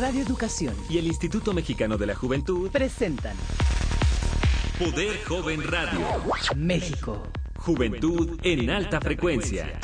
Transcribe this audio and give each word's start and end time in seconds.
Radio 0.00 0.22
Educación 0.22 0.74
y 0.88 0.98
el 0.98 1.06
Instituto 1.06 1.52
Mexicano 1.52 1.96
de 1.98 2.06
la 2.06 2.14
Juventud 2.14 2.70
presentan 2.70 3.36
Poder 4.78 5.24
Joven 5.24 5.62
Radio. 5.62 6.00
México. 6.56 7.22
Juventud 7.56 8.38
en 8.42 8.70
alta 8.70 9.00
frecuencia. 9.00 9.80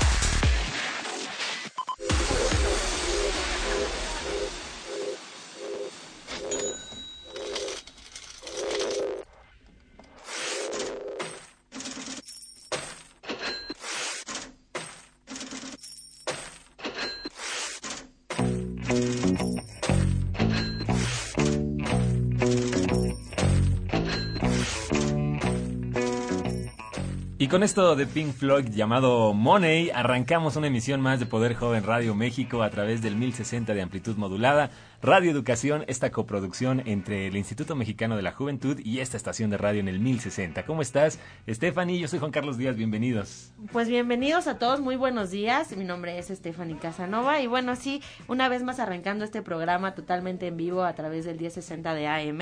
Con 27.54 27.62
esto 27.62 27.94
de 27.94 28.08
Pink 28.08 28.32
Floyd 28.32 28.66
llamado 28.70 29.32
Money, 29.32 29.90
arrancamos 29.90 30.56
una 30.56 30.66
emisión 30.66 31.00
más 31.00 31.20
de 31.20 31.26
Poder 31.26 31.54
Joven 31.54 31.84
Radio 31.84 32.12
México 32.12 32.64
a 32.64 32.70
través 32.70 33.00
del 33.00 33.14
1060 33.14 33.74
de 33.74 33.80
amplitud 33.80 34.16
modulada, 34.16 34.72
Radio 35.04 35.30
Educación, 35.30 35.84
esta 35.86 36.10
coproducción 36.10 36.82
entre 36.84 37.28
el 37.28 37.36
Instituto 37.36 37.76
Mexicano 37.76 38.16
de 38.16 38.22
la 38.22 38.32
Juventud 38.32 38.80
y 38.82 38.98
esta 38.98 39.16
estación 39.16 39.50
de 39.50 39.58
radio 39.58 39.78
en 39.78 39.86
el 39.86 40.00
1060. 40.00 40.66
¿Cómo 40.66 40.82
estás, 40.82 41.20
Stephanie? 41.48 42.00
Yo 42.00 42.08
soy 42.08 42.18
Juan 42.18 42.32
Carlos 42.32 42.58
Díaz, 42.58 42.74
bienvenidos. 42.74 43.52
Pues 43.70 43.86
bienvenidos 43.88 44.48
a 44.48 44.58
todos, 44.58 44.80
muy 44.80 44.96
buenos 44.96 45.30
días. 45.30 45.76
Mi 45.76 45.84
nombre 45.84 46.18
es 46.18 46.28
Stephanie 46.28 46.78
Casanova 46.78 47.40
y 47.40 47.46
bueno, 47.46 47.76
sí, 47.76 48.02
una 48.26 48.48
vez 48.48 48.64
más 48.64 48.80
arrancando 48.80 49.24
este 49.24 49.42
programa 49.42 49.94
totalmente 49.94 50.48
en 50.48 50.56
vivo 50.56 50.82
a 50.82 50.94
través 50.94 51.24
del 51.24 51.38
1060 51.38 51.94
de 51.94 52.08
AM. 52.08 52.40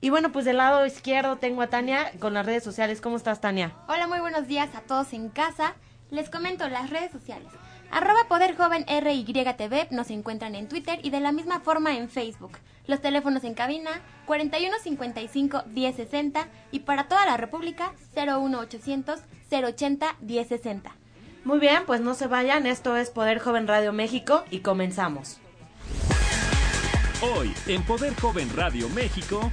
Y 0.00 0.10
bueno, 0.10 0.32
pues 0.32 0.44
del 0.44 0.56
lado 0.56 0.86
izquierdo 0.86 1.36
tengo 1.36 1.60
a 1.60 1.66
Tania 1.66 2.12
con 2.20 2.32
las 2.32 2.46
redes 2.46 2.64
sociales. 2.64 3.00
¿Cómo 3.00 3.16
estás, 3.16 3.40
Tania? 3.40 3.72
Hola, 3.88 4.06
muy 4.06 4.20
buenos 4.20 4.47
días 4.48 4.74
a 4.74 4.80
todos 4.80 5.12
en 5.12 5.28
casa. 5.28 5.74
Les 6.10 6.30
comento 6.30 6.68
las 6.68 6.90
redes 6.90 7.12
sociales. 7.12 7.48
Arroba 7.90 8.26
Poder 8.28 8.56
Joven 8.56 8.84
RYTV 8.86 9.92
nos 9.92 10.10
encuentran 10.10 10.54
en 10.54 10.68
Twitter 10.68 10.98
y 11.02 11.10
de 11.10 11.20
la 11.20 11.32
misma 11.32 11.60
forma 11.60 11.96
en 11.96 12.08
Facebook. 12.08 12.58
Los 12.86 13.00
teléfonos 13.00 13.44
en 13.44 13.54
cabina 13.54 13.90
4155 14.26 15.64
1060 15.66 16.48
y 16.70 16.80
para 16.80 17.08
toda 17.08 17.26
la 17.26 17.36
República 17.36 17.92
01800 18.14 19.20
080 19.50 20.16
1060. 20.20 20.92
Muy 21.44 21.58
bien, 21.58 21.84
pues 21.86 22.00
no 22.00 22.14
se 22.14 22.26
vayan. 22.26 22.66
Esto 22.66 22.96
es 22.96 23.10
Poder 23.10 23.38
Joven 23.38 23.66
Radio 23.66 23.92
México 23.92 24.44
y 24.50 24.60
comenzamos. 24.60 25.38
Hoy 27.20 27.52
en 27.66 27.82
Poder 27.82 28.14
Joven 28.20 28.48
Radio 28.54 28.88
México. 28.90 29.50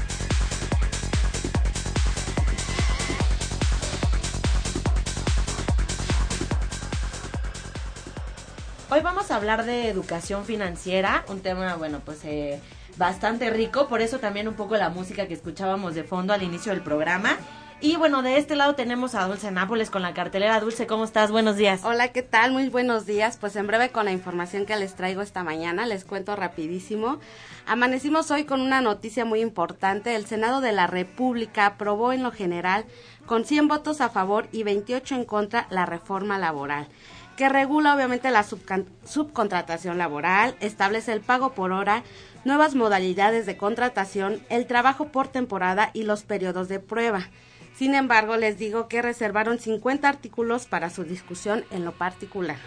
Hoy 8.92 9.02
vamos 9.02 9.32
a 9.32 9.38
hablar 9.38 9.66
de 9.66 9.90
educación 9.90 10.46
financiera, 10.46 11.26
un 11.28 11.40
tema, 11.40 11.76
bueno, 11.76 12.02
pues 12.06 12.24
eh, 12.24 12.62
bastante 12.98 13.50
rico, 13.50 13.88
por 13.88 14.02
eso 14.02 14.20
también 14.20 14.48
un 14.48 14.54
poco 14.54 14.78
la 14.78 14.90
música 14.90 15.28
que 15.28 15.34
escuchábamos 15.34 15.96
de 15.96 16.04
fondo 16.04 16.34
al 16.34 16.44
inicio 16.44 16.72
del 16.72 16.84
programa. 16.84 17.36
Y 17.82 17.96
bueno, 17.96 18.22
de 18.22 18.38
este 18.38 18.56
lado 18.56 18.76
tenemos 18.76 19.16
a 19.16 19.28
Dulce 19.28 19.50
Nápoles 19.50 19.90
con 19.90 20.04
la 20.04 20.14
cartelera. 20.14 20.60
Dulce, 20.60 20.86
¿cómo 20.86 21.04
estás? 21.04 21.32
Buenos 21.32 21.58
días. 21.58 21.84
Hola, 21.84 22.10
¿qué 22.10 22.22
tal? 22.22 22.52
Muy 22.52 22.70
buenos 22.70 23.08
días. 23.08 23.38
Pues 23.38 23.56
en 23.56 23.66
breve 23.68 23.90
con 23.90 24.06
la 24.06 24.12
información 24.12 24.68
que 24.68 24.76
les 24.78 24.96
traigo 24.96 25.22
esta 25.22 25.44
mañana, 25.44 25.88
les 25.88 26.06
cuento 26.06 26.36
rapidísimo. 26.36 27.20
Amanecimos 27.66 28.30
hoy 28.30 28.46
con 28.46 28.62
una 28.62 28.82
noticia 28.82 29.26
muy 29.26 29.42
importante. 29.42 30.16
El 30.16 30.26
Senado 30.26 30.62
de 30.62 30.72
la 30.72 30.88
República 30.88 31.66
aprobó 31.66 32.14
en 32.14 32.24
lo 32.24 32.32
general 32.32 32.86
con 33.26 33.46
100 33.46 33.68
votos 33.68 34.00
a 34.00 34.10
favor 34.10 34.48
y 34.52 34.64
28 34.64 35.16
en 35.16 35.26
contra 35.26 35.68
la 35.70 35.86
reforma 35.86 36.38
laboral 36.38 36.88
que 37.36 37.50
regula 37.50 37.96
obviamente 37.96 38.32
la 38.32 38.44
subcontratación 38.44 39.98
laboral, 39.98 40.56
establece 40.60 41.12
el 41.14 41.22
pago 41.22 41.54
por 41.54 41.72
hora, 41.72 42.04
nuevas 42.46 42.76
modalidades 42.76 43.46
de 43.46 43.58
contratación, 43.58 44.42
el 44.50 44.68
trabajo 44.68 45.10
por 45.10 45.28
temporada 45.28 45.92
y 45.94 46.04
los 46.04 46.24
periodos 46.24 46.68
de 46.68 46.80
prueba. 46.80 47.30
Sin 47.76 47.94
embargo, 47.94 48.38
les 48.38 48.58
digo 48.58 48.88
que 48.88 49.02
reservaron 49.02 49.60
50 49.60 50.08
artículos 50.08 50.66
para 50.66 50.90
su 50.90 51.04
discusión 51.04 51.66
en 51.72 51.84
lo 51.84 51.92
particular. 51.92 52.58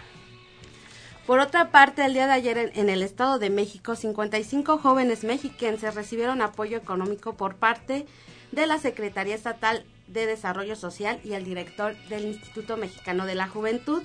Por 1.25 1.39
otra 1.39 1.71
parte, 1.71 2.05
el 2.05 2.13
día 2.13 2.27
de 2.27 2.33
ayer 2.33 2.71
en, 2.73 2.89
el 2.89 3.01
Estado 3.01 3.39
de 3.39 3.49
México, 3.49 3.95
55 3.95 4.77
jóvenes 4.79 5.23
mexiquenses 5.23 5.95
recibieron 5.95 6.41
apoyo 6.41 6.77
económico 6.77 7.33
por 7.35 7.55
parte 7.55 8.05
de 8.51 8.65
la 8.65 8.79
Secretaría 8.79 9.35
Estatal 9.35 9.85
de 10.07 10.25
Desarrollo 10.25 10.75
Social 10.75 11.19
y 11.23 11.33
el 11.33 11.43
director 11.43 11.95
del 12.09 12.25
Instituto 12.25 12.77
Mexicano 12.77 13.27
de 13.27 13.35
la 13.35 13.47
Juventud 13.47 14.01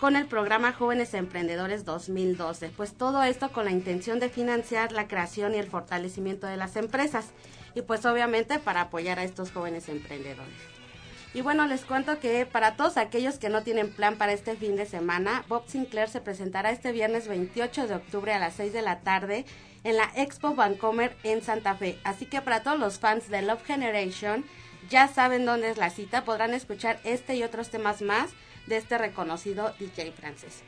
con 0.00 0.16
el 0.16 0.26
programa 0.26 0.72
Jóvenes 0.72 1.14
Emprendedores 1.14 1.84
2012. 1.84 2.70
Pues 2.76 2.94
todo 2.94 3.22
esto 3.22 3.52
con 3.52 3.64
la 3.64 3.70
intención 3.70 4.18
de 4.20 4.28
financiar 4.28 4.92
la 4.92 5.08
creación 5.08 5.54
y 5.54 5.58
el 5.58 5.68
fortalecimiento 5.68 6.46
de 6.46 6.56
las 6.56 6.76
empresas 6.76 7.30
y 7.74 7.82
pues 7.82 8.04
obviamente 8.06 8.58
para 8.58 8.82
apoyar 8.82 9.18
a 9.18 9.24
estos 9.24 9.50
jóvenes 9.50 9.88
emprendedores. 9.88 10.74
Y 11.32 11.40
bueno, 11.40 11.66
les 11.66 11.84
cuento 11.84 12.20
que 12.20 12.46
para 12.46 12.76
todos 12.76 12.96
aquellos 12.96 13.38
que 13.38 13.48
no 13.48 13.64
tienen 13.64 13.92
plan 13.92 14.16
para 14.16 14.32
este 14.32 14.54
fin 14.54 14.76
de 14.76 14.86
semana, 14.86 15.44
Bob 15.48 15.64
Sinclair 15.66 16.08
se 16.08 16.20
presentará 16.20 16.70
este 16.70 16.92
viernes 16.92 17.26
28 17.26 17.88
de 17.88 17.94
octubre 17.96 18.32
a 18.32 18.38
las 18.38 18.54
6 18.54 18.72
de 18.72 18.82
la 18.82 19.00
tarde 19.00 19.44
en 19.82 19.96
la 19.96 20.10
Expo 20.14 20.54
Vancomer 20.54 21.16
en 21.24 21.42
Santa 21.42 21.74
Fe. 21.74 21.98
Así 22.04 22.26
que 22.26 22.40
para 22.40 22.62
todos 22.62 22.78
los 22.78 23.00
fans 23.00 23.28
de 23.30 23.42
Love 23.42 23.64
Generation, 23.64 24.44
ya 24.88 25.08
saben 25.08 25.44
dónde 25.44 25.70
es 25.70 25.76
la 25.76 25.90
cita, 25.90 26.24
podrán 26.24 26.54
escuchar 26.54 27.00
este 27.02 27.34
y 27.34 27.42
otros 27.42 27.70
temas 27.70 28.00
más 28.00 28.30
de 28.66 28.76
este 28.76 28.98
reconocido 28.98 29.74
DJ 29.78 30.12
francés. 30.12 30.62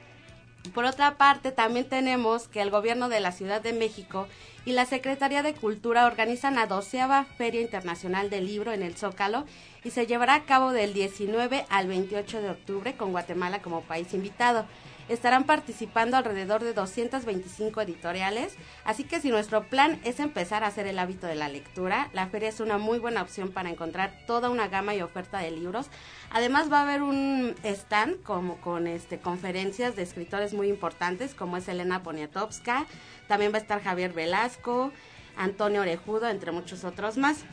Por 0.75 0.85
otra 0.85 1.17
parte, 1.17 1.53
también 1.53 1.89
tenemos 1.89 2.49
que 2.49 2.61
el 2.61 2.71
gobierno 2.71 3.09
de 3.09 3.21
la 3.21 3.33
Ciudad 3.33 3.61
de 3.61 3.73
México 3.73 4.27
y 4.65 4.73
la 4.73 4.85
Secretaría 4.85 5.43
de 5.43 5.55
Cultura 5.55 6.07
organizan 6.07 6.57
la 6.57 6.67
doceava 6.67 7.25
Feria 7.25 7.61
Internacional 7.61 8.31
del 8.31 8.47
Libro 8.47 8.73
en 8.73 8.83
el 8.83 8.97
Zócalo 8.97 9.45
y 9.85 9.91
se 9.91 10.07
llevará 10.07 10.35
a 10.35 10.45
cabo 10.45 10.73
del 10.73 10.93
19 10.93 11.67
al 11.69 11.87
28 11.87 12.41
de 12.41 12.51
octubre 12.51 12.97
con 12.97 13.13
Guatemala 13.13 13.63
como 13.63 13.83
país 13.83 14.13
invitado 14.13 14.67
estarán 15.09 15.45
participando 15.45 16.17
alrededor 16.17 16.63
de 16.63 16.73
225 16.73 17.81
editoriales, 17.81 18.55
así 18.85 19.05
que 19.05 19.21
si 19.21 19.31
nuestro 19.31 19.65
plan 19.65 20.01
es 20.05 20.21
empezar 20.21 20.65
a 20.65 20.69
hacer 20.69 20.87
el 20.87 20.99
hábito 20.99 21.27
de 21.27 21.35
la 21.35 21.49
lectura, 21.49 22.09
la 22.13 22.27
feria 22.29 22.49
es 22.49 22.61
una 22.61 22.79
muy 22.79 22.99
buena 22.99 23.23
opción 23.23 23.53
para 23.53 23.71
encontrar 23.71 24.13
toda 24.27 24.51
una 24.51 24.69
gama 24.69 24.95
y 24.95 25.03
oferta 25.03 25.39
de 25.39 25.51
libros. 25.51 25.87
Además 26.31 26.71
va 26.73 26.81
a 26.81 26.83
haber 26.83 27.03
un 27.03 27.55
stand 27.63 28.23
como 28.23 28.57
con 28.61 28.87
este 28.87 29.19
conferencias 29.19 29.97
de 29.97 30.03
escritores 30.03 30.55
muy 30.55 30.69
importantes 30.69 31.35
como 31.35 31.57
es 31.57 31.69
Elena 31.69 32.03
Poniatowska, 32.03 32.87
también 33.29 33.53
va 33.53 33.59
a 33.59 33.61
estar 33.61 33.83
Javier 33.83 34.13
Velasco, 34.13 34.93
Antonio 35.37 35.83
Orejudo, 35.83 36.29
entre 36.29 36.53
muchos 36.53 36.85
otros 36.85 37.17
más. 37.17 37.45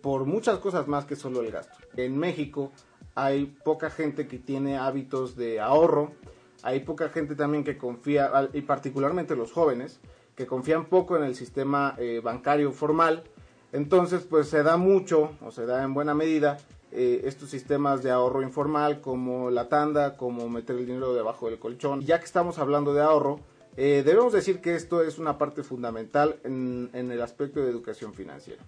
por 0.00 0.24
muchas 0.24 0.60
cosas 0.60 0.88
más 0.88 1.04
que 1.04 1.14
solo 1.14 1.42
el 1.42 1.52
gasto. 1.52 1.76
En 1.98 2.16
México 2.16 2.72
hay 3.14 3.54
poca 3.66 3.90
gente 3.90 4.26
que 4.26 4.38
tiene 4.38 4.78
hábitos 4.78 5.36
de 5.36 5.60
ahorro, 5.60 6.12
hay 6.62 6.80
poca 6.80 7.10
gente 7.10 7.34
también 7.34 7.64
que 7.64 7.76
confía, 7.76 8.48
y 8.54 8.62
particularmente 8.62 9.36
los 9.36 9.52
jóvenes, 9.52 10.00
que 10.36 10.46
confían 10.46 10.84
poco 10.84 11.16
en 11.16 11.24
el 11.24 11.34
sistema 11.34 11.94
eh, 11.98 12.20
bancario 12.22 12.70
formal. 12.70 13.24
Entonces, 13.72 14.26
pues 14.28 14.48
se 14.48 14.62
da 14.62 14.76
mucho, 14.76 15.32
o 15.44 15.50
se 15.50 15.66
da 15.66 15.82
en 15.82 15.94
buena 15.94 16.14
medida, 16.14 16.58
eh, 16.92 17.22
estos 17.24 17.50
sistemas 17.50 18.02
de 18.02 18.10
ahorro 18.10 18.42
informal, 18.42 19.00
como 19.00 19.50
la 19.50 19.68
tanda, 19.68 20.16
como 20.16 20.48
meter 20.48 20.76
el 20.76 20.86
dinero 20.86 21.14
debajo 21.14 21.48
del 21.48 21.58
colchón. 21.58 22.02
Ya 22.02 22.18
que 22.18 22.26
estamos 22.26 22.58
hablando 22.58 22.94
de 22.94 23.02
ahorro, 23.02 23.40
eh, 23.76 24.02
debemos 24.04 24.32
decir 24.32 24.60
que 24.60 24.74
esto 24.74 25.02
es 25.02 25.18
una 25.18 25.36
parte 25.36 25.62
fundamental 25.62 26.36
en, 26.44 26.90
en 26.92 27.10
el 27.10 27.20
aspecto 27.22 27.60
de 27.60 27.70
educación 27.70 28.14
financiera. 28.14 28.62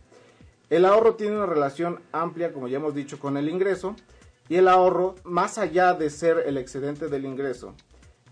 El 0.70 0.84
ahorro 0.84 1.14
tiene 1.14 1.36
una 1.36 1.46
relación 1.46 2.00
amplia, 2.12 2.52
como 2.52 2.68
ya 2.68 2.78
hemos 2.78 2.94
dicho, 2.94 3.18
con 3.18 3.36
el 3.36 3.48
ingreso, 3.48 3.94
y 4.48 4.56
el 4.56 4.68
ahorro, 4.68 5.14
más 5.24 5.58
allá 5.58 5.94
de 5.94 6.10
ser 6.10 6.44
el 6.46 6.56
excedente 6.56 7.08
del 7.08 7.24
ingreso, 7.24 7.74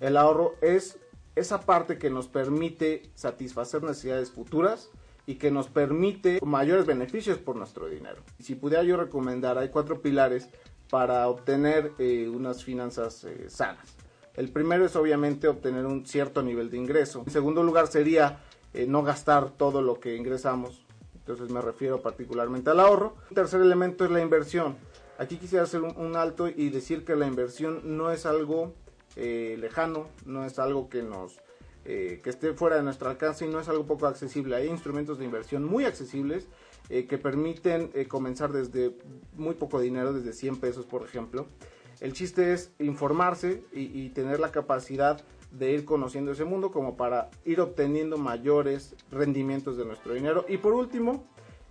el 0.01 0.17
ahorro 0.17 0.55
es 0.61 0.99
esa 1.37 1.61
parte 1.61 1.99
que 1.99 2.11
nos 2.11 2.27
permite 2.27 3.03
satisfacer 3.15 3.83
necesidades 3.83 4.31
futuras 4.31 4.91
y 5.27 5.37
que 5.37 5.51
nos 5.51 5.69
permite 5.69 6.41
mayores 6.43 6.87
beneficios 6.87 7.39
por 7.39 7.57
nuestro 7.57 7.89
dinero. 7.89 8.23
Si 8.41 8.55
pudiera 8.55 8.83
yo 8.83 8.97
recomendar, 8.97 9.59
hay 9.59 9.69
cuatro 9.69 10.01
pilares 10.01 10.49
para 10.89 11.29
obtener 11.29 11.93
eh, 11.99 12.29
unas 12.29 12.65
finanzas 12.65 13.25
eh, 13.25 13.47
sanas. 13.49 13.97
El 14.35 14.51
primero 14.51 14.85
es 14.87 14.97
obviamente 14.97 15.49
obtener 15.49 15.85
un 15.85 16.07
cierto 16.07 16.43
nivel 16.43 16.71
de 16.71 16.79
ingreso. 16.79 17.23
En 17.27 17.33
segundo 17.33 17.63
lugar 17.63 17.89
sería 17.89 18.41
eh, 18.73 18.87
no 18.87 19.03
gastar 19.03 19.51
todo 19.51 19.83
lo 19.83 20.01
que 20.01 20.17
ingresamos. 20.17 20.85
Entonces 21.15 21.51
me 21.51 21.61
refiero 21.61 22.01
particularmente 22.01 22.71
al 22.71 22.81
ahorro. 22.81 23.17
El 23.31 23.35
tercer 23.35 23.61
elemento 23.61 24.05
es 24.05 24.11
la 24.11 24.23
inversión. 24.23 24.77
Aquí 25.19 25.39
quisiera 25.39 25.65
hacer 25.65 25.83
un, 25.83 25.97
un 25.97 26.17
alto 26.17 26.49
y 26.49 26.69
decir 26.71 27.05
que 27.05 27.17
la 27.17 27.27
inversión 27.27 27.97
no 27.97 28.13
es 28.13 28.27
algo 28.27 28.75
eh, 29.17 29.57
lejano, 29.59 30.09
no 30.25 30.45
es 30.45 30.59
algo 30.59 30.89
que 30.89 31.03
nos 31.03 31.41
eh, 31.85 32.21
que 32.23 32.31
esté 32.31 32.53
fuera 32.53 32.77
de 32.77 32.83
nuestro 32.83 33.09
alcance 33.09 33.47
y 33.47 33.49
no 33.49 33.61
es 33.61 33.69
algo 33.69 33.87
poco 33.87 34.07
accesible. 34.07 34.57
Hay 34.57 34.69
instrumentos 34.69 35.19
de 35.19 35.25
inversión 35.25 35.65
muy 35.65 35.85
accesibles 35.85 36.49
eh, 36.89 37.07
que 37.07 37.17
permiten 37.17 37.91
comenzar 38.09 38.53
desde 38.53 38.97
muy 39.37 39.55
poco 39.55 39.81
dinero, 39.81 40.13
desde 40.13 40.33
100 40.33 40.57
pesos 40.57 40.87
por 40.87 41.05
ejemplo. 41.05 41.47
El 42.01 42.13
chiste 42.13 42.53
es 42.53 42.73
informarse 42.79 43.63
y, 43.73 44.11
tener 44.11 44.39
la 44.39 44.53
capacidad 44.53 45.23
de 45.51 45.73
ir 45.73 45.85
conociendo 45.85 46.33
ese 46.33 46.45
mundo 46.45 46.71
como 46.71 46.97
para 46.97 47.31
ir 47.45 47.61
obteniendo 47.61 48.19
mayores 48.19 48.95
rendimientos 49.11 49.79
de 49.79 49.87
nuestro 49.87 50.13
dinero. 50.13 50.45
Y 50.49 50.59
por 50.59 50.75
último, 50.75 51.25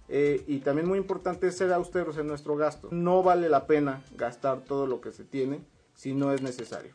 eh, 0.10 0.44
y 0.48 0.60
también 0.60 0.88
muy 0.88 0.98
importante 0.98 1.52
ser 1.52 1.72
austeros 1.74 2.18
en 2.18 2.28
nuestro 2.28 2.56
gasto. 2.56 2.90
No 2.92 3.22
vale 3.22 3.50
la 3.50 3.68
pena 3.68 4.04
gastar 4.16 4.62
todo 4.62 4.88
lo 4.88 5.00
que 5.00 5.12
se 5.12 5.24
tiene 5.24 5.62
si 5.94 6.14
no 6.14 6.34
es 6.34 6.42
necesario. 6.42 6.92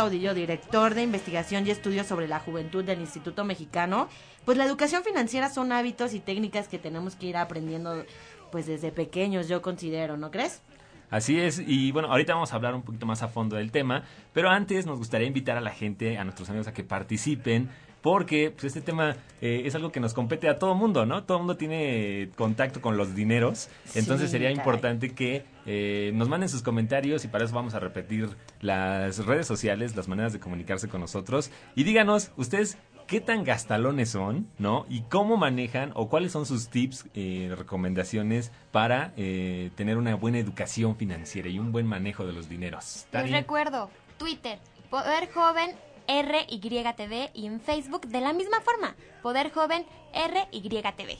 Caudillo, 0.00 0.32
director 0.32 0.94
de 0.94 1.02
investigación 1.02 1.66
y 1.66 1.70
estudios 1.70 2.06
sobre 2.06 2.26
la 2.26 2.38
juventud 2.38 2.82
del 2.82 3.00
Instituto 3.00 3.44
Mexicano, 3.44 4.08
pues 4.46 4.56
la 4.56 4.64
educación 4.64 5.04
financiera 5.04 5.50
son 5.50 5.72
hábitos 5.72 6.14
y 6.14 6.20
técnicas 6.20 6.68
que 6.68 6.78
tenemos 6.78 7.16
que 7.16 7.26
ir 7.26 7.36
aprendiendo 7.36 8.06
pues 8.50 8.66
desde 8.66 8.92
pequeños, 8.92 9.46
yo 9.46 9.60
considero, 9.60 10.16
¿no 10.16 10.30
crees? 10.30 10.62
Así 11.10 11.38
es, 11.38 11.58
y 11.58 11.92
bueno, 11.92 12.10
ahorita 12.10 12.32
vamos 12.32 12.50
a 12.54 12.56
hablar 12.56 12.74
un 12.74 12.80
poquito 12.80 13.04
más 13.04 13.22
a 13.22 13.28
fondo 13.28 13.56
del 13.56 13.72
tema, 13.72 14.04
pero 14.32 14.48
antes 14.48 14.86
nos 14.86 14.96
gustaría 14.96 15.26
invitar 15.26 15.58
a 15.58 15.60
la 15.60 15.70
gente, 15.70 16.16
a 16.16 16.24
nuestros 16.24 16.48
amigos 16.48 16.66
a 16.66 16.72
que 16.72 16.82
participen 16.82 17.68
porque 18.02 18.50
pues, 18.50 18.64
este 18.64 18.80
tema 18.80 19.16
eh, 19.40 19.62
es 19.64 19.74
algo 19.74 19.92
que 19.92 20.00
nos 20.00 20.14
compete 20.14 20.48
a 20.48 20.58
todo 20.58 20.74
mundo, 20.74 21.06
¿no? 21.06 21.24
Todo 21.24 21.38
mundo 21.38 21.56
tiene 21.56 22.30
contacto 22.36 22.80
con 22.80 22.96
los 22.96 23.14
dineros, 23.14 23.68
entonces 23.94 24.28
Sí, 24.28 24.32
sería 24.32 24.48
caray. 24.48 24.58
importante 24.58 25.14
que 25.14 25.44
eh, 25.66 26.10
nos 26.14 26.28
manden 26.28 26.48
sus 26.48 26.62
comentarios 26.62 27.24
y 27.24 27.28
para 27.28 27.44
eso 27.44 27.54
vamos 27.54 27.74
a 27.74 27.80
repetir 27.80 28.28
las 28.60 29.24
redes 29.26 29.46
sociales, 29.46 29.96
las 29.96 30.08
maneras 30.08 30.32
de 30.32 30.40
comunicarse 30.40 30.88
con 30.88 31.00
nosotros 31.00 31.50
y 31.74 31.84
díganos 31.84 32.32
ustedes 32.36 32.78
qué 33.06 33.20
tan 33.20 33.42
gastalones 33.42 34.10
son, 34.10 34.46
¿no? 34.58 34.86
Y 34.88 35.02
cómo 35.02 35.36
manejan 35.36 35.90
o 35.94 36.08
cuáles 36.08 36.30
son 36.30 36.46
sus 36.46 36.68
tips, 36.68 37.06
eh, 37.14 37.52
recomendaciones 37.58 38.52
para 38.70 39.12
eh, 39.16 39.70
tener 39.74 39.96
una 39.96 40.14
buena 40.14 40.38
educación 40.38 40.94
financiera 40.96 41.48
y 41.48 41.58
un 41.58 41.72
buen 41.72 41.86
manejo 41.86 42.24
de 42.24 42.32
los 42.32 42.48
dineros. 42.48 42.96
¿Está 42.98 43.22
Les 43.22 43.32
recuerdo, 43.32 43.90
Twitter, 44.16 44.60
Poder 44.90 45.28
Joven 45.32 45.70
RYTV 46.08 47.30
y 47.34 47.46
en 47.46 47.60
Facebook 47.60 48.06
de 48.06 48.20
la 48.20 48.32
misma 48.32 48.60
forma, 48.60 48.94
Poder 49.22 49.52
Joven 49.52 49.86
RYTV. 50.14 51.18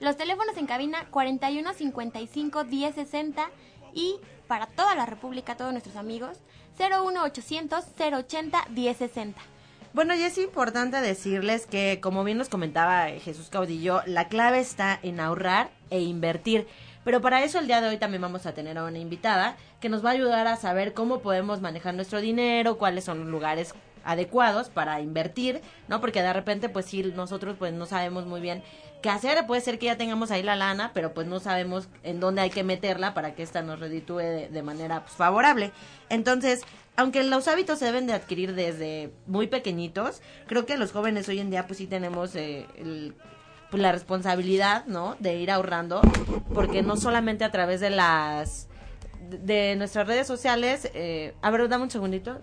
Los 0.00 0.16
teléfonos 0.16 0.56
en 0.56 0.66
cabina 0.66 1.06
41 1.10 1.72
55 1.74 2.64
10 2.64 2.94
60 2.94 3.50
y 3.92 4.16
para 4.46 4.66
toda 4.66 4.94
la 4.94 5.06
República, 5.06 5.56
todos 5.56 5.72
nuestros 5.72 5.96
amigos, 5.96 6.38
01 6.78 7.22
800 7.22 7.84
080 7.98 8.64
10 8.70 8.96
60. 8.96 9.40
Bueno, 9.92 10.14
y 10.14 10.22
es 10.22 10.38
importante 10.38 11.00
decirles 11.00 11.66
que, 11.66 11.98
como 12.00 12.22
bien 12.22 12.38
nos 12.38 12.48
comentaba 12.48 13.08
Jesús 13.08 13.48
Caudillo, 13.48 14.02
la 14.06 14.28
clave 14.28 14.60
está 14.60 14.98
en 15.02 15.18
ahorrar 15.18 15.70
e 15.90 16.00
invertir. 16.00 16.68
Pero 17.04 17.20
para 17.20 17.42
eso 17.42 17.58
el 17.58 17.66
día 17.66 17.80
de 17.80 17.88
hoy 17.88 17.98
también 17.98 18.22
vamos 18.22 18.46
a 18.46 18.52
tener 18.52 18.78
a 18.78 18.84
una 18.84 18.98
invitada 18.98 19.56
que 19.80 19.88
nos 19.88 20.04
va 20.04 20.10
a 20.10 20.12
ayudar 20.12 20.46
a 20.46 20.56
saber 20.56 20.94
cómo 20.94 21.20
podemos 21.20 21.60
manejar 21.60 21.94
nuestro 21.94 22.20
dinero, 22.20 22.78
cuáles 22.78 23.04
son 23.04 23.20
los 23.20 23.28
lugares 23.28 23.74
adecuados 24.04 24.68
para 24.68 25.00
invertir, 25.00 25.60
¿no? 25.88 26.00
Porque 26.00 26.22
de 26.22 26.32
repente, 26.32 26.68
pues 26.68 26.86
sí, 26.86 27.02
nosotros 27.14 27.56
pues 27.58 27.72
no 27.72 27.86
sabemos 27.86 28.26
muy 28.26 28.40
bien 28.40 28.62
qué 29.02 29.10
hacer. 29.10 29.46
Puede 29.46 29.60
ser 29.60 29.78
que 29.78 29.86
ya 29.86 29.96
tengamos 29.96 30.30
ahí 30.30 30.42
la 30.42 30.56
lana, 30.56 30.90
pero 30.94 31.14
pues 31.14 31.26
no 31.26 31.40
sabemos 31.40 31.88
en 32.02 32.20
dónde 32.20 32.42
hay 32.42 32.50
que 32.50 32.64
meterla 32.64 33.14
para 33.14 33.34
que 33.34 33.42
esta 33.42 33.62
nos 33.62 33.80
reditúe 33.80 34.18
de, 34.50 34.62
manera 34.62 35.02
pues, 35.04 35.14
favorable. 35.14 35.72
Entonces, 36.08 36.62
aunque 36.96 37.22
los 37.24 37.48
hábitos 37.48 37.78
se 37.78 37.86
deben 37.86 38.06
de 38.06 38.12
adquirir 38.12 38.54
desde 38.54 39.12
muy 39.26 39.46
pequeñitos, 39.46 40.20
creo 40.46 40.66
que 40.66 40.76
los 40.76 40.92
jóvenes 40.92 41.28
hoy 41.28 41.40
en 41.40 41.50
día 41.50 41.66
pues 41.66 41.78
sí 41.78 41.86
tenemos 41.86 42.34
eh, 42.36 42.66
el- 42.76 43.14
pues, 43.70 43.80
la 43.82 43.92
responsabilidad, 43.92 44.84
¿no? 44.86 45.16
De 45.20 45.36
ir 45.36 45.50
ahorrando, 45.50 46.00
porque 46.52 46.82
no 46.82 46.96
solamente 46.96 47.44
a 47.44 47.50
través 47.52 47.80
de 47.80 47.90
las 47.90 48.66
de 49.28 49.76
nuestras 49.76 50.08
redes 50.08 50.26
sociales, 50.26 50.90
eh, 50.92 51.34
a 51.40 51.50
ver, 51.50 51.68
dame 51.68 51.84
un 51.84 51.90
segundito. 51.90 52.40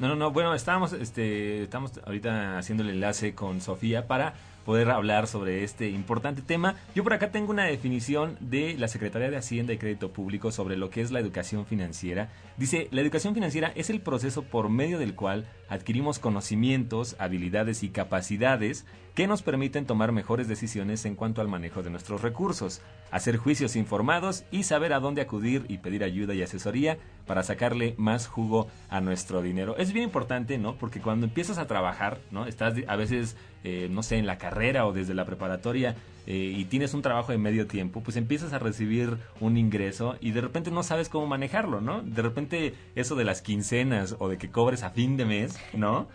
No, 0.00 0.08
no, 0.08 0.16
no, 0.16 0.30
bueno, 0.30 0.54
estábamos, 0.54 0.94
este, 0.94 1.62
estamos 1.62 2.00
ahorita 2.06 2.56
haciendo 2.56 2.82
el 2.82 2.88
enlace 2.88 3.34
con 3.34 3.60
Sofía 3.60 4.06
para 4.06 4.32
poder 4.64 4.88
hablar 4.90 5.26
sobre 5.26 5.62
este 5.62 5.90
importante 5.90 6.40
tema. 6.40 6.76
Yo 6.94 7.02
por 7.02 7.12
acá 7.12 7.30
tengo 7.30 7.50
una 7.50 7.64
definición 7.64 8.38
de 8.40 8.76
la 8.78 8.88
Secretaría 8.88 9.30
de 9.30 9.36
Hacienda 9.36 9.74
y 9.74 9.78
Crédito 9.78 10.10
Público 10.10 10.52
sobre 10.52 10.78
lo 10.78 10.88
que 10.88 11.02
es 11.02 11.10
la 11.10 11.20
educación 11.20 11.66
financiera. 11.66 12.30
Dice, 12.60 12.88
la 12.90 13.00
educación 13.00 13.32
financiera 13.32 13.72
es 13.74 13.88
el 13.88 14.02
proceso 14.02 14.42
por 14.42 14.68
medio 14.68 14.98
del 14.98 15.14
cual 15.14 15.46
adquirimos 15.70 16.18
conocimientos, 16.18 17.16
habilidades 17.18 17.82
y 17.82 17.88
capacidades 17.88 18.84
que 19.14 19.26
nos 19.26 19.40
permiten 19.40 19.86
tomar 19.86 20.12
mejores 20.12 20.46
decisiones 20.46 21.06
en 21.06 21.16
cuanto 21.16 21.40
al 21.40 21.48
manejo 21.48 21.82
de 21.82 21.88
nuestros 21.88 22.20
recursos, 22.20 22.82
hacer 23.10 23.38
juicios 23.38 23.76
informados 23.76 24.44
y 24.50 24.64
saber 24.64 24.92
a 24.92 25.00
dónde 25.00 25.22
acudir 25.22 25.64
y 25.68 25.78
pedir 25.78 26.04
ayuda 26.04 26.34
y 26.34 26.42
asesoría 26.42 26.98
para 27.26 27.42
sacarle 27.42 27.94
más 27.96 28.26
jugo 28.26 28.68
a 28.90 29.00
nuestro 29.00 29.40
dinero. 29.40 29.78
Es 29.78 29.94
bien 29.94 30.04
importante, 30.04 30.58
¿no? 30.58 30.76
Porque 30.76 31.00
cuando 31.00 31.24
empiezas 31.24 31.56
a 31.56 31.66
trabajar, 31.66 32.20
¿no? 32.30 32.44
Estás 32.46 32.74
a 32.86 32.96
veces, 32.96 33.36
eh, 33.64 33.88
no 33.90 34.02
sé, 34.02 34.18
en 34.18 34.26
la 34.26 34.36
carrera 34.36 34.84
o 34.86 34.92
desde 34.92 35.14
la 35.14 35.24
preparatoria 35.24 35.96
eh, 36.32 36.54
y 36.56 36.64
tienes 36.66 36.94
un 36.94 37.02
trabajo 37.02 37.32
de 37.32 37.38
medio 37.38 37.66
tiempo, 37.66 38.04
pues 38.04 38.16
empiezas 38.16 38.52
a 38.52 38.60
recibir 38.60 39.16
un 39.40 39.56
ingreso 39.56 40.14
y 40.20 40.30
de 40.30 40.40
repente 40.40 40.70
no 40.70 40.84
sabes 40.84 41.08
cómo 41.08 41.26
manejarlo, 41.26 41.80
¿no? 41.80 42.02
De 42.02 42.22
repente 42.22 42.74
eso 42.94 43.16
de 43.16 43.24
las 43.24 43.42
quincenas 43.42 44.14
o 44.20 44.28
de 44.28 44.38
que 44.38 44.48
cobres 44.48 44.84
a 44.84 44.90
fin 44.90 45.16
de 45.16 45.24
mes, 45.24 45.58
¿no? 45.72 46.06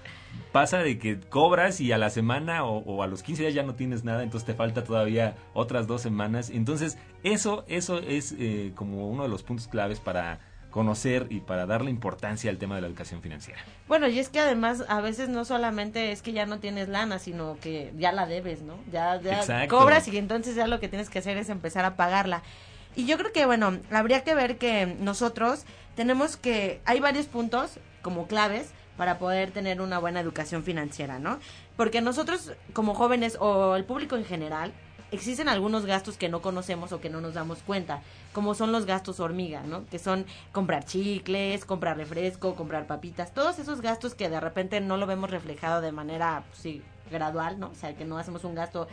Pasa 0.54 0.78
de 0.78 1.00
que 1.00 1.20
cobras 1.20 1.82
y 1.82 1.92
a 1.92 1.98
la 1.98 2.10
semana 2.10 2.64
o, 2.64 3.04
a 3.04 3.08
los 3.08 3.24
15 3.24 3.42
días 3.42 3.54
ya 3.54 3.64
no 3.64 3.76
tienes 3.76 4.06
nada, 4.06 4.24
entonces 4.24 4.48
te 4.48 4.54
falta 4.54 4.86
todavía 4.86 5.36
otras 5.54 5.86
dos 5.86 6.02
semanas. 6.02 6.50
Entonces 6.50 6.98
eso, 7.24 7.66
eso 7.68 8.00
es 8.00 8.34
eh, 8.40 8.72
como 8.74 9.10
uno 9.10 9.24
de 9.24 9.30
los 9.30 9.44
puntos 9.44 9.68
claves 9.68 10.00
para 10.00 10.40
conocer 10.76 11.28
y 11.30 11.40
para 11.40 11.66
darle 11.66 11.90
importancia 11.90 12.52
al 12.52 12.58
tema 12.58 12.76
de 12.76 12.82
la 12.82 12.88
educación 12.88 13.22
financiera. 13.22 13.62
Bueno, 13.88 14.10
y 14.10 14.20
es 14.20 14.28
que 14.28 14.42
además 14.42 14.84
a 14.90 15.00
veces 15.00 15.30
no 15.30 15.46
solamente 15.46 16.12
es 16.12 16.22
que 16.22 16.34
ya 16.34 16.46
no 16.46 16.60
tienes 16.60 16.90
lana, 16.90 17.18
sino 17.18 17.58
que 17.62 17.94
ya 17.98 18.12
la 18.12 18.26
debes, 18.26 18.62
¿no? 18.62 18.76
Ya, 18.92 19.22
ya 19.22 19.70
cobras 19.70 20.06
y 20.10 20.18
entonces 20.18 20.54
ya 20.54 20.68
lo 20.68 20.82
que 20.82 20.90
tienes 20.90 21.10
que 21.10 21.20
hacer 21.20 21.38
es 21.38 21.48
empezar 21.48 21.86
a 21.86 21.96
pagarla. 21.96 22.44
Y 22.94 23.06
yo 23.06 23.18
creo 23.18 23.32
que, 23.32 23.46
bueno, 23.46 23.80
habría 23.90 24.26
que 24.26 24.36
ver 24.36 24.58
que 24.58 24.98
nosotros 25.00 25.64
tenemos 25.96 26.36
que, 26.36 26.82
hay 26.84 27.00
varios 27.00 27.28
puntos 27.28 27.80
como 28.02 28.28
claves 28.28 28.72
para 28.98 29.18
poder 29.18 29.52
tener 29.52 29.80
una 29.80 29.98
buena 30.00 30.20
educación 30.20 30.66
financiera, 30.66 31.20
¿no? 31.20 31.40
Porque 31.78 32.02
nosotros 32.02 32.52
como 32.74 32.96
jóvenes 32.96 33.38
o 33.40 33.78
el 33.78 33.86
público 33.86 34.18
en 34.18 34.26
general 34.26 34.74
existen 35.12 35.50
algunos 35.50 35.86
gastos 35.86 36.18
que 36.18 36.30
no 36.30 36.42
conocemos 36.42 36.92
o 36.92 37.00
que 37.00 37.10
no 37.10 37.22
nos 37.22 37.34
damos 37.34 37.60
cuenta, 37.60 38.02
como 38.34 38.56
son 38.56 38.72
los 38.72 38.86
gastos 38.86 39.20
hormiga, 39.20 39.62
¿no? 39.64 39.86
Que 39.88 40.00
son 40.00 40.26
comprar 40.52 40.86
chicles, 40.86 41.66
comprar 41.66 41.98
refresco, 41.98 42.56
comprar 42.56 42.88
papitas, 42.88 43.34
todos 43.34 43.60
esos 43.60 43.82
gastos 43.82 44.16
que 44.16 44.30
de 44.30 44.40
repente 44.40 44.82
no 44.82 44.98
lo 44.98 45.08
vemos 45.08 45.30
reflejado 45.30 45.82
de 45.82 45.92
manera, 45.92 46.44
pues, 46.50 46.60
sí, 46.60 46.82
gradual, 47.12 47.60
¿no? 47.60 47.70
O 47.70 47.76
sea, 47.76 47.96
que 47.96 48.06
no 48.06 48.18
hacemos 48.18 48.44
un 48.44 48.56
gasto, 48.56 48.88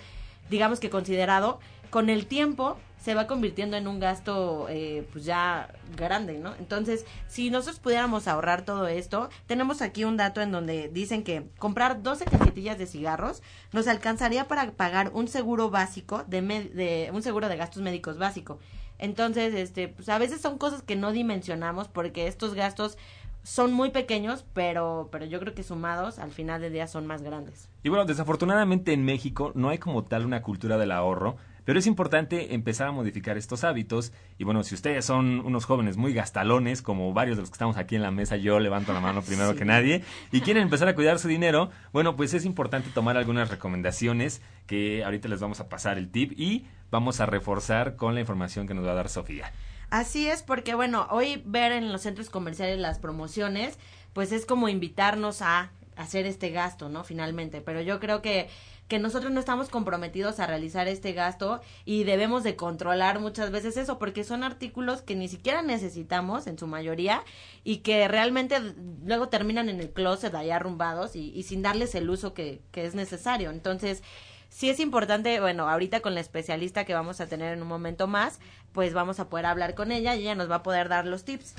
digamos 0.50 0.80
que 0.80 0.90
considerado, 0.90 1.58
con 1.92 2.08
el 2.08 2.24
tiempo 2.24 2.78
se 2.98 3.14
va 3.14 3.26
convirtiendo 3.26 3.76
en 3.76 3.86
un 3.86 4.00
gasto 4.00 4.66
eh, 4.70 5.06
pues 5.12 5.26
ya 5.26 5.68
grande, 5.94 6.38
¿no? 6.38 6.54
Entonces, 6.58 7.04
si 7.28 7.50
nosotros 7.50 7.80
pudiéramos 7.80 8.28
ahorrar 8.28 8.64
todo 8.64 8.88
esto, 8.88 9.28
tenemos 9.46 9.82
aquí 9.82 10.04
un 10.04 10.16
dato 10.16 10.40
en 10.40 10.52
donde 10.52 10.88
dicen 10.88 11.22
que 11.22 11.50
comprar 11.58 12.02
12 12.02 12.24
cajetillas 12.24 12.78
de 12.78 12.86
cigarros 12.86 13.42
nos 13.72 13.88
alcanzaría 13.88 14.48
para 14.48 14.70
pagar 14.70 15.10
un 15.12 15.28
seguro 15.28 15.68
básico 15.68 16.24
de, 16.26 16.40
de 16.40 17.10
un 17.12 17.22
seguro 17.22 17.50
de 17.50 17.58
gastos 17.58 17.82
médicos 17.82 18.16
básico. 18.16 18.58
Entonces, 18.98 19.52
este, 19.52 19.88
pues 19.88 20.08
a 20.08 20.16
veces 20.16 20.40
son 20.40 20.56
cosas 20.56 20.80
que 20.80 20.96
no 20.96 21.12
dimensionamos 21.12 21.88
porque 21.88 22.26
estos 22.26 22.54
gastos 22.54 22.96
son 23.42 23.72
muy 23.74 23.90
pequeños, 23.90 24.46
pero, 24.54 25.08
pero 25.12 25.26
yo 25.26 25.40
creo 25.40 25.54
que 25.54 25.62
sumados 25.62 26.18
al 26.18 26.30
final 26.30 26.62
del 26.62 26.72
día 26.72 26.86
son 26.86 27.06
más 27.06 27.20
grandes. 27.20 27.68
Y 27.82 27.90
bueno, 27.90 28.06
desafortunadamente 28.06 28.94
en 28.94 29.04
México 29.04 29.52
no 29.54 29.68
hay 29.68 29.78
como 29.78 30.04
tal 30.04 30.24
una 30.24 30.40
cultura 30.40 30.78
del 30.78 30.92
ahorro. 30.92 31.36
Pero 31.64 31.78
es 31.78 31.86
importante 31.86 32.54
empezar 32.54 32.88
a 32.88 32.92
modificar 32.92 33.36
estos 33.36 33.64
hábitos. 33.64 34.12
Y 34.38 34.44
bueno, 34.44 34.64
si 34.64 34.74
ustedes 34.74 35.04
son 35.04 35.40
unos 35.40 35.64
jóvenes 35.64 35.96
muy 35.96 36.12
gastalones, 36.12 36.82
como 36.82 37.12
varios 37.12 37.36
de 37.36 37.42
los 37.42 37.50
que 37.50 37.54
estamos 37.54 37.76
aquí 37.76 37.96
en 37.96 38.02
la 38.02 38.10
mesa, 38.10 38.36
yo 38.36 38.58
levanto 38.60 38.92
la 38.92 39.00
mano 39.00 39.22
primero 39.22 39.54
que 39.54 39.64
nadie, 39.64 40.04
y 40.30 40.40
quieren 40.40 40.64
empezar 40.64 40.88
a 40.88 40.94
cuidar 40.94 41.18
su 41.18 41.28
dinero, 41.28 41.70
bueno, 41.92 42.16
pues 42.16 42.34
es 42.34 42.44
importante 42.44 42.90
tomar 42.90 43.16
algunas 43.16 43.50
recomendaciones 43.50 44.42
que 44.66 45.04
ahorita 45.04 45.28
les 45.28 45.40
vamos 45.40 45.60
a 45.60 45.68
pasar 45.68 45.98
el 45.98 46.10
tip 46.10 46.32
y 46.38 46.66
vamos 46.90 47.20
a 47.20 47.26
reforzar 47.26 47.96
con 47.96 48.14
la 48.14 48.20
información 48.20 48.66
que 48.66 48.74
nos 48.74 48.86
va 48.86 48.92
a 48.92 48.94
dar 48.94 49.08
Sofía. 49.08 49.52
Así 49.90 50.26
es, 50.26 50.42
porque 50.42 50.74
bueno, 50.74 51.06
hoy 51.10 51.42
ver 51.44 51.72
en 51.72 51.92
los 51.92 52.02
centros 52.02 52.30
comerciales 52.30 52.78
las 52.78 52.98
promociones, 52.98 53.78
pues 54.14 54.32
es 54.32 54.46
como 54.46 54.68
invitarnos 54.68 55.42
a 55.42 55.70
hacer 55.96 56.26
este 56.26 56.50
gasto, 56.50 56.88
¿no? 56.88 57.04
Finalmente, 57.04 57.60
pero 57.60 57.80
yo 57.82 58.00
creo 58.00 58.22
que 58.22 58.48
que 58.92 58.98
nosotros 58.98 59.32
no 59.32 59.40
estamos 59.40 59.70
comprometidos 59.70 60.38
a 60.38 60.46
realizar 60.46 60.86
este 60.86 61.14
gasto 61.14 61.62
y 61.86 62.04
debemos 62.04 62.42
de 62.42 62.56
controlar 62.56 63.20
muchas 63.20 63.50
veces 63.50 63.78
eso 63.78 63.98
porque 63.98 64.22
son 64.22 64.44
artículos 64.44 65.00
que 65.00 65.14
ni 65.14 65.28
siquiera 65.28 65.62
necesitamos 65.62 66.46
en 66.46 66.58
su 66.58 66.66
mayoría 66.66 67.24
y 67.64 67.78
que 67.78 68.06
realmente 68.06 68.58
luego 69.02 69.30
terminan 69.30 69.70
en 69.70 69.80
el 69.80 69.88
closet 69.88 70.34
allá 70.34 70.56
arrumbados 70.56 71.16
y, 71.16 71.42
sin 71.42 71.62
darles 71.62 71.94
el 71.94 72.10
uso 72.10 72.34
que, 72.34 72.60
que 72.70 72.84
es 72.84 72.94
necesario. 72.94 73.50
Entonces, 73.50 74.02
sí 74.50 74.68
es 74.68 74.78
importante, 74.78 75.40
bueno, 75.40 75.70
ahorita 75.70 76.00
con 76.00 76.14
la 76.14 76.20
especialista 76.20 76.84
que 76.84 76.92
vamos 76.92 77.22
a 77.22 77.26
tener 77.28 77.54
en 77.54 77.62
un 77.62 77.68
momento 77.68 78.08
más, 78.08 78.40
pues 78.72 78.92
vamos 78.92 79.20
a 79.20 79.30
poder 79.30 79.46
hablar 79.46 79.74
con 79.74 79.90
ella 79.90 80.14
y 80.16 80.20
ella 80.20 80.34
nos 80.34 80.50
va 80.50 80.56
a 80.56 80.62
poder 80.62 80.90
dar 80.90 81.06
los 81.06 81.24
tips. 81.24 81.54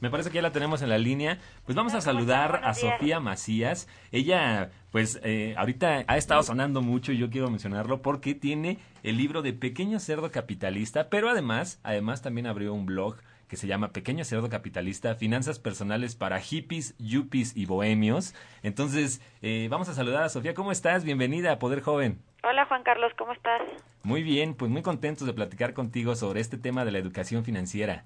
Me 0.00 0.10
parece 0.10 0.30
que 0.30 0.36
ya 0.36 0.42
la 0.42 0.52
tenemos 0.52 0.82
en 0.82 0.88
la 0.88 0.98
línea. 0.98 1.38
Pues 1.64 1.74
vamos 1.74 1.94
a 1.94 2.00
saludar 2.00 2.60
a 2.64 2.74
Sofía 2.74 3.20
Macías. 3.20 3.88
Ella, 4.12 4.70
pues 4.90 5.20
eh, 5.22 5.54
ahorita 5.56 6.04
ha 6.06 6.16
estado 6.16 6.42
sonando 6.42 6.82
mucho 6.82 7.12
y 7.12 7.18
yo 7.18 7.30
quiero 7.30 7.50
mencionarlo 7.50 8.02
porque 8.02 8.34
tiene 8.34 8.78
el 9.02 9.16
libro 9.16 9.42
de 9.42 9.52
Pequeño 9.52 10.00
Cerdo 10.00 10.30
Capitalista, 10.30 11.08
pero 11.10 11.28
además, 11.28 11.80
además 11.82 12.22
también 12.22 12.46
abrió 12.46 12.72
un 12.74 12.86
blog 12.86 13.16
que 13.48 13.56
se 13.56 13.66
llama 13.66 13.92
Pequeño 13.92 14.24
Cerdo 14.24 14.48
Capitalista, 14.48 15.14
Finanzas 15.14 15.58
Personales 15.58 16.14
para 16.14 16.38
Hippies, 16.38 16.94
Yuppies 16.98 17.56
y 17.56 17.64
Bohemios. 17.66 18.34
Entonces, 18.62 19.22
eh, 19.40 19.68
vamos 19.70 19.88
a 19.88 19.94
saludar 19.94 20.22
a 20.22 20.28
Sofía. 20.28 20.52
¿Cómo 20.52 20.70
estás? 20.70 21.02
Bienvenida 21.02 21.52
a 21.52 21.58
Poder 21.58 21.80
Joven. 21.80 22.20
Hola 22.44 22.66
Juan 22.66 22.82
Carlos, 22.82 23.10
¿cómo 23.18 23.32
estás? 23.32 23.62
Muy 24.02 24.22
bien, 24.22 24.54
pues 24.54 24.70
muy 24.70 24.82
contentos 24.82 25.26
de 25.26 25.32
platicar 25.32 25.74
contigo 25.74 26.14
sobre 26.14 26.40
este 26.40 26.56
tema 26.56 26.84
de 26.84 26.92
la 26.92 26.98
educación 26.98 27.44
financiera. 27.44 28.04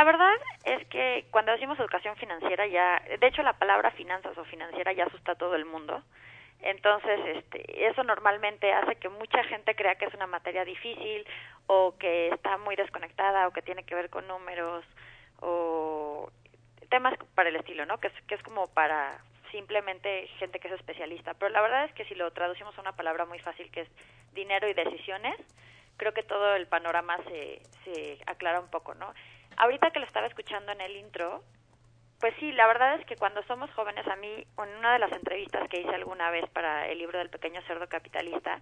La 0.00 0.04
verdad 0.04 0.32
es 0.64 0.86
que 0.88 1.26
cuando 1.30 1.52
decimos 1.52 1.78
educación 1.78 2.16
financiera 2.16 2.66
ya, 2.66 3.02
de 3.20 3.26
hecho 3.26 3.42
la 3.42 3.52
palabra 3.52 3.90
finanzas 3.90 4.32
o 4.38 4.44
financiera 4.46 4.94
ya 4.94 5.04
asusta 5.04 5.32
a 5.32 5.34
todo 5.34 5.54
el 5.54 5.66
mundo. 5.66 6.02
Entonces, 6.62 7.20
este, 7.36 7.86
eso 7.86 8.02
normalmente 8.02 8.72
hace 8.72 8.96
que 8.96 9.10
mucha 9.10 9.44
gente 9.44 9.74
crea 9.74 9.96
que 9.96 10.06
es 10.06 10.14
una 10.14 10.26
materia 10.26 10.64
difícil 10.64 11.26
o 11.66 11.98
que 11.98 12.28
está 12.28 12.56
muy 12.56 12.76
desconectada 12.76 13.46
o 13.46 13.50
que 13.50 13.60
tiene 13.60 13.84
que 13.84 13.94
ver 13.94 14.08
con 14.08 14.26
números 14.26 14.86
o 15.42 16.30
temas 16.88 17.12
para 17.34 17.50
el 17.50 17.56
estilo, 17.56 17.84
¿no? 17.84 17.98
Que 18.00 18.10
es 18.30 18.42
como 18.42 18.68
para 18.68 19.18
simplemente 19.50 20.28
gente 20.38 20.60
que 20.60 20.68
es 20.68 20.74
especialista. 20.76 21.34
Pero 21.34 21.50
la 21.50 21.60
verdad 21.60 21.84
es 21.84 21.92
que 21.92 22.06
si 22.06 22.14
lo 22.14 22.30
traducimos 22.30 22.74
a 22.78 22.80
una 22.80 22.96
palabra 22.96 23.26
muy 23.26 23.40
fácil 23.40 23.70
que 23.70 23.82
es 23.82 23.88
dinero 24.32 24.66
y 24.66 24.72
decisiones, 24.72 25.36
creo 25.98 26.14
que 26.14 26.22
todo 26.22 26.56
el 26.56 26.66
panorama 26.68 27.18
se, 27.28 27.60
se 27.84 28.18
aclara 28.24 28.60
un 28.60 28.70
poco, 28.70 28.94
¿no? 28.94 29.12
Ahorita 29.60 29.90
que 29.90 30.00
lo 30.00 30.06
estaba 30.06 30.26
escuchando 30.26 30.72
en 30.72 30.80
el 30.80 30.96
intro, 30.96 31.44
pues 32.18 32.34
sí, 32.40 32.50
la 32.52 32.66
verdad 32.66 32.94
es 32.98 33.06
que 33.06 33.16
cuando 33.16 33.42
somos 33.44 33.70
jóvenes, 33.72 34.06
a 34.06 34.16
mí, 34.16 34.46
en 34.58 34.76
una 34.78 34.94
de 34.94 34.98
las 34.98 35.12
entrevistas 35.12 35.68
que 35.68 35.80
hice 35.80 35.94
alguna 35.94 36.30
vez 36.30 36.48
para 36.50 36.88
el 36.88 36.98
libro 36.98 37.18
del 37.18 37.28
pequeño 37.30 37.60
cerdo 37.62 37.86
capitalista, 37.88 38.60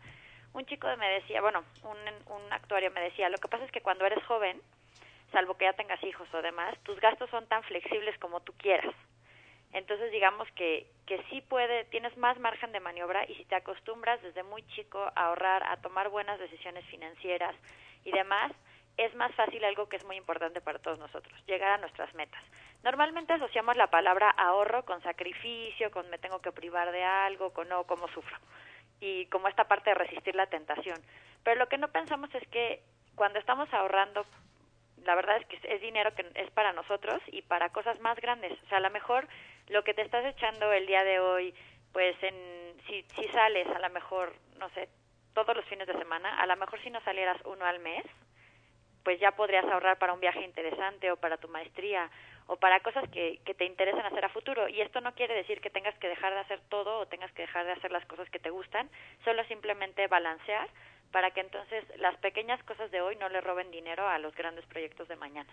un 0.54 0.66
chico 0.66 0.88
me 0.96 1.08
decía, 1.10 1.40
bueno, 1.40 1.64
un, 1.84 2.52
actuario 2.52 2.90
me 2.90 3.00
decía, 3.00 3.28
lo 3.28 3.38
que 3.38 3.48
pasa 3.48 3.64
es 3.64 3.70
que 3.70 3.80
cuando 3.80 4.06
eres 4.06 4.24
joven, 4.24 4.60
salvo 5.30 5.56
que 5.56 5.66
ya 5.66 5.72
tengas 5.74 6.02
hijos 6.02 6.28
o 6.34 6.42
demás, 6.42 6.76
tus 6.82 6.98
gastos 7.00 7.30
son 7.30 7.46
tan 7.46 7.62
flexibles 7.62 8.18
como 8.18 8.40
tú 8.40 8.52
quieras. 8.54 8.94
Entonces 9.72 10.10
digamos 10.10 10.48
que, 10.52 10.90
que 11.06 11.22
sí 11.30 11.42
puede, 11.42 11.84
tienes 11.84 12.16
más 12.16 12.38
margen 12.40 12.72
de 12.72 12.80
maniobra 12.80 13.24
y 13.28 13.34
si 13.34 13.44
te 13.44 13.54
acostumbras 13.54 14.20
desde 14.22 14.42
muy 14.42 14.66
chico 14.68 14.98
a 15.14 15.26
ahorrar, 15.26 15.62
a 15.64 15.76
tomar 15.76 16.08
buenas 16.08 16.40
decisiones 16.40 16.84
financieras 16.86 17.54
y 18.04 18.10
demás, 18.10 18.52
es 18.98 19.14
más 19.14 19.32
fácil 19.36 19.64
algo 19.64 19.88
que 19.88 19.96
es 19.96 20.04
muy 20.04 20.16
importante 20.16 20.60
para 20.60 20.80
todos 20.80 20.98
nosotros, 20.98 21.32
llegar 21.46 21.70
a 21.70 21.78
nuestras 21.78 22.12
metas. 22.14 22.42
Normalmente 22.82 23.32
asociamos 23.32 23.76
la 23.76 23.86
palabra 23.86 24.28
ahorro 24.30 24.84
con 24.84 25.00
sacrificio, 25.02 25.90
con 25.92 26.10
me 26.10 26.18
tengo 26.18 26.40
que 26.40 26.52
privar 26.52 26.90
de 26.90 27.04
algo, 27.04 27.52
con 27.52 27.68
no, 27.68 27.84
como 27.84 28.08
sufro, 28.08 28.36
y 29.00 29.26
como 29.26 29.46
esta 29.46 29.64
parte 29.68 29.90
de 29.90 29.94
resistir 29.94 30.34
la 30.34 30.48
tentación. 30.48 31.00
Pero 31.44 31.60
lo 31.60 31.68
que 31.68 31.78
no 31.78 31.88
pensamos 31.88 32.34
es 32.34 32.46
que 32.48 32.82
cuando 33.14 33.38
estamos 33.38 33.72
ahorrando, 33.72 34.26
la 35.04 35.14
verdad 35.14 35.36
es 35.36 35.46
que 35.46 35.60
es 35.62 35.80
dinero 35.80 36.12
que 36.14 36.26
es 36.34 36.50
para 36.50 36.72
nosotros 36.72 37.22
y 37.28 37.42
para 37.42 37.70
cosas 37.70 38.00
más 38.00 38.18
grandes. 38.20 38.52
O 38.64 38.68
sea, 38.68 38.78
a 38.78 38.82
lo 38.82 38.90
mejor 38.90 39.28
lo 39.68 39.84
que 39.84 39.94
te 39.94 40.02
estás 40.02 40.24
echando 40.24 40.72
el 40.72 40.86
día 40.86 41.04
de 41.04 41.20
hoy, 41.20 41.54
pues 41.92 42.16
en, 42.22 42.76
si, 42.88 43.02
si 43.14 43.28
sales 43.28 43.68
a 43.68 43.78
lo 43.78 43.90
mejor, 43.90 44.34
no 44.58 44.68
sé, 44.70 44.88
todos 45.34 45.54
los 45.54 45.64
fines 45.66 45.86
de 45.86 45.96
semana, 45.96 46.40
a 46.40 46.46
lo 46.46 46.56
mejor 46.56 46.80
si 46.82 46.90
no 46.90 47.00
salieras 47.02 47.40
uno 47.44 47.64
al 47.64 47.78
mes, 47.78 48.04
pues 49.04 49.20
ya 49.20 49.32
podrías 49.32 49.64
ahorrar 49.64 49.98
para 49.98 50.12
un 50.12 50.20
viaje 50.20 50.42
interesante 50.42 51.10
o 51.10 51.16
para 51.16 51.36
tu 51.36 51.48
maestría 51.48 52.10
o 52.46 52.56
para 52.56 52.80
cosas 52.80 53.08
que, 53.10 53.40
te 53.56 53.64
interesan 53.64 54.06
hacer 54.06 54.24
a 54.24 54.30
futuro. 54.30 54.68
Y 54.68 54.80
esto 54.80 55.00
no 55.00 55.14
quiere 55.14 55.34
decir 55.34 55.60
que 55.60 55.70
tengas 55.70 55.96
que 55.98 56.08
dejar 56.08 56.32
de 56.32 56.40
hacer 56.40 56.60
todo 56.68 57.00
o 57.00 57.06
tengas 57.06 57.30
que 57.32 57.42
dejar 57.42 57.66
de 57.66 57.72
hacer 57.72 57.92
las 57.92 58.04
cosas 58.06 58.28
que 58.30 58.38
te 58.38 58.50
gustan, 58.50 58.88
solo 59.24 59.44
simplemente 59.44 60.06
balancear 60.06 60.68
para 61.12 61.30
que 61.30 61.40
entonces 61.40 61.84
las 61.98 62.16
pequeñas 62.18 62.62
cosas 62.64 62.90
de 62.90 63.00
hoy 63.00 63.16
no 63.16 63.28
le 63.28 63.40
roben 63.40 63.70
dinero 63.70 64.06
a 64.08 64.18
los 64.18 64.34
grandes 64.34 64.66
proyectos 64.66 65.08
de 65.08 65.16
mañana. 65.16 65.50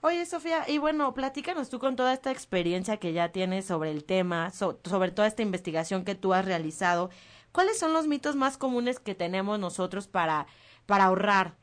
Oye, 0.00 0.24
Sofía, 0.26 0.64
y 0.68 0.78
bueno, 0.78 1.12
platícanos 1.12 1.70
tú 1.70 1.80
con 1.80 1.96
toda 1.96 2.12
esta 2.12 2.30
experiencia 2.30 2.98
que 2.98 3.12
ya 3.12 3.30
tienes 3.30 3.66
sobre 3.66 3.90
el 3.90 4.04
tema, 4.04 4.50
sobre 4.50 5.10
toda 5.10 5.26
esta 5.26 5.42
investigación 5.42 6.04
que 6.04 6.14
tú 6.14 6.34
has 6.34 6.44
realizado. 6.44 7.10
¿Cuáles 7.50 7.78
son 7.78 7.92
los 7.92 8.06
mitos 8.06 8.36
más 8.36 8.58
comunes 8.58 9.00
que 9.00 9.16
tenemos 9.16 9.58
nosotros 9.58 10.06
para, 10.06 10.46
para 10.86 11.04
ahorrar? 11.04 11.56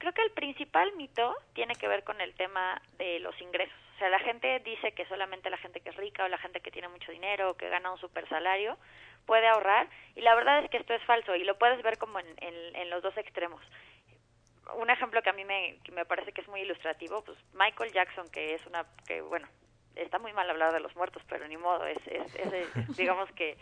Creo 0.00 0.12
que 0.12 0.22
el 0.22 0.32
principal 0.32 0.92
mito 0.96 1.36
tiene 1.52 1.76
que 1.76 1.86
ver 1.86 2.02
con 2.02 2.20
el 2.20 2.34
tema 2.34 2.82
de 2.98 3.20
los 3.20 3.40
ingresos. 3.40 3.78
O 3.94 3.98
sea, 3.98 4.08
la 4.08 4.18
gente 4.18 4.58
dice 4.60 4.92
que 4.92 5.06
solamente 5.06 5.50
la 5.50 5.58
gente 5.58 5.80
que 5.80 5.90
es 5.90 5.96
rica 5.96 6.24
o 6.24 6.28
la 6.28 6.38
gente 6.38 6.60
que 6.60 6.72
tiene 6.72 6.88
mucho 6.88 7.12
dinero 7.12 7.50
o 7.50 7.56
que 7.56 7.68
gana 7.68 7.92
un 7.92 7.98
super 7.98 8.28
salario 8.28 8.76
puede 9.26 9.46
ahorrar 9.46 9.86
y 10.16 10.22
la 10.22 10.34
verdad 10.34 10.64
es 10.64 10.70
que 10.70 10.78
esto 10.78 10.94
es 10.94 11.02
falso 11.04 11.36
y 11.36 11.44
lo 11.44 11.58
puedes 11.58 11.80
ver 11.82 11.98
como 11.98 12.18
en, 12.18 12.26
en, 12.38 12.74
en 12.74 12.90
los 12.90 13.02
dos 13.02 13.16
extremos 13.18 13.62
un 14.76 14.90
ejemplo 14.90 15.22
que 15.22 15.30
a 15.30 15.32
mí 15.32 15.44
me, 15.44 15.78
me 15.92 16.04
parece 16.04 16.32
que 16.32 16.40
es 16.40 16.48
muy 16.48 16.60
ilustrativo, 16.60 17.22
pues 17.24 17.38
Michael 17.54 17.92
Jackson, 17.92 18.28
que 18.30 18.54
es 18.54 18.66
una, 18.66 18.86
que 19.06 19.20
bueno, 19.20 19.48
está 19.96 20.18
muy 20.18 20.32
mal 20.32 20.48
hablar 20.48 20.72
de 20.72 20.80
los 20.80 20.94
muertos, 20.96 21.22
pero 21.28 21.46
ni 21.48 21.56
modo, 21.56 21.86
es, 21.86 21.98
es, 22.06 22.96
digamos 22.96 23.30
que 23.32 23.56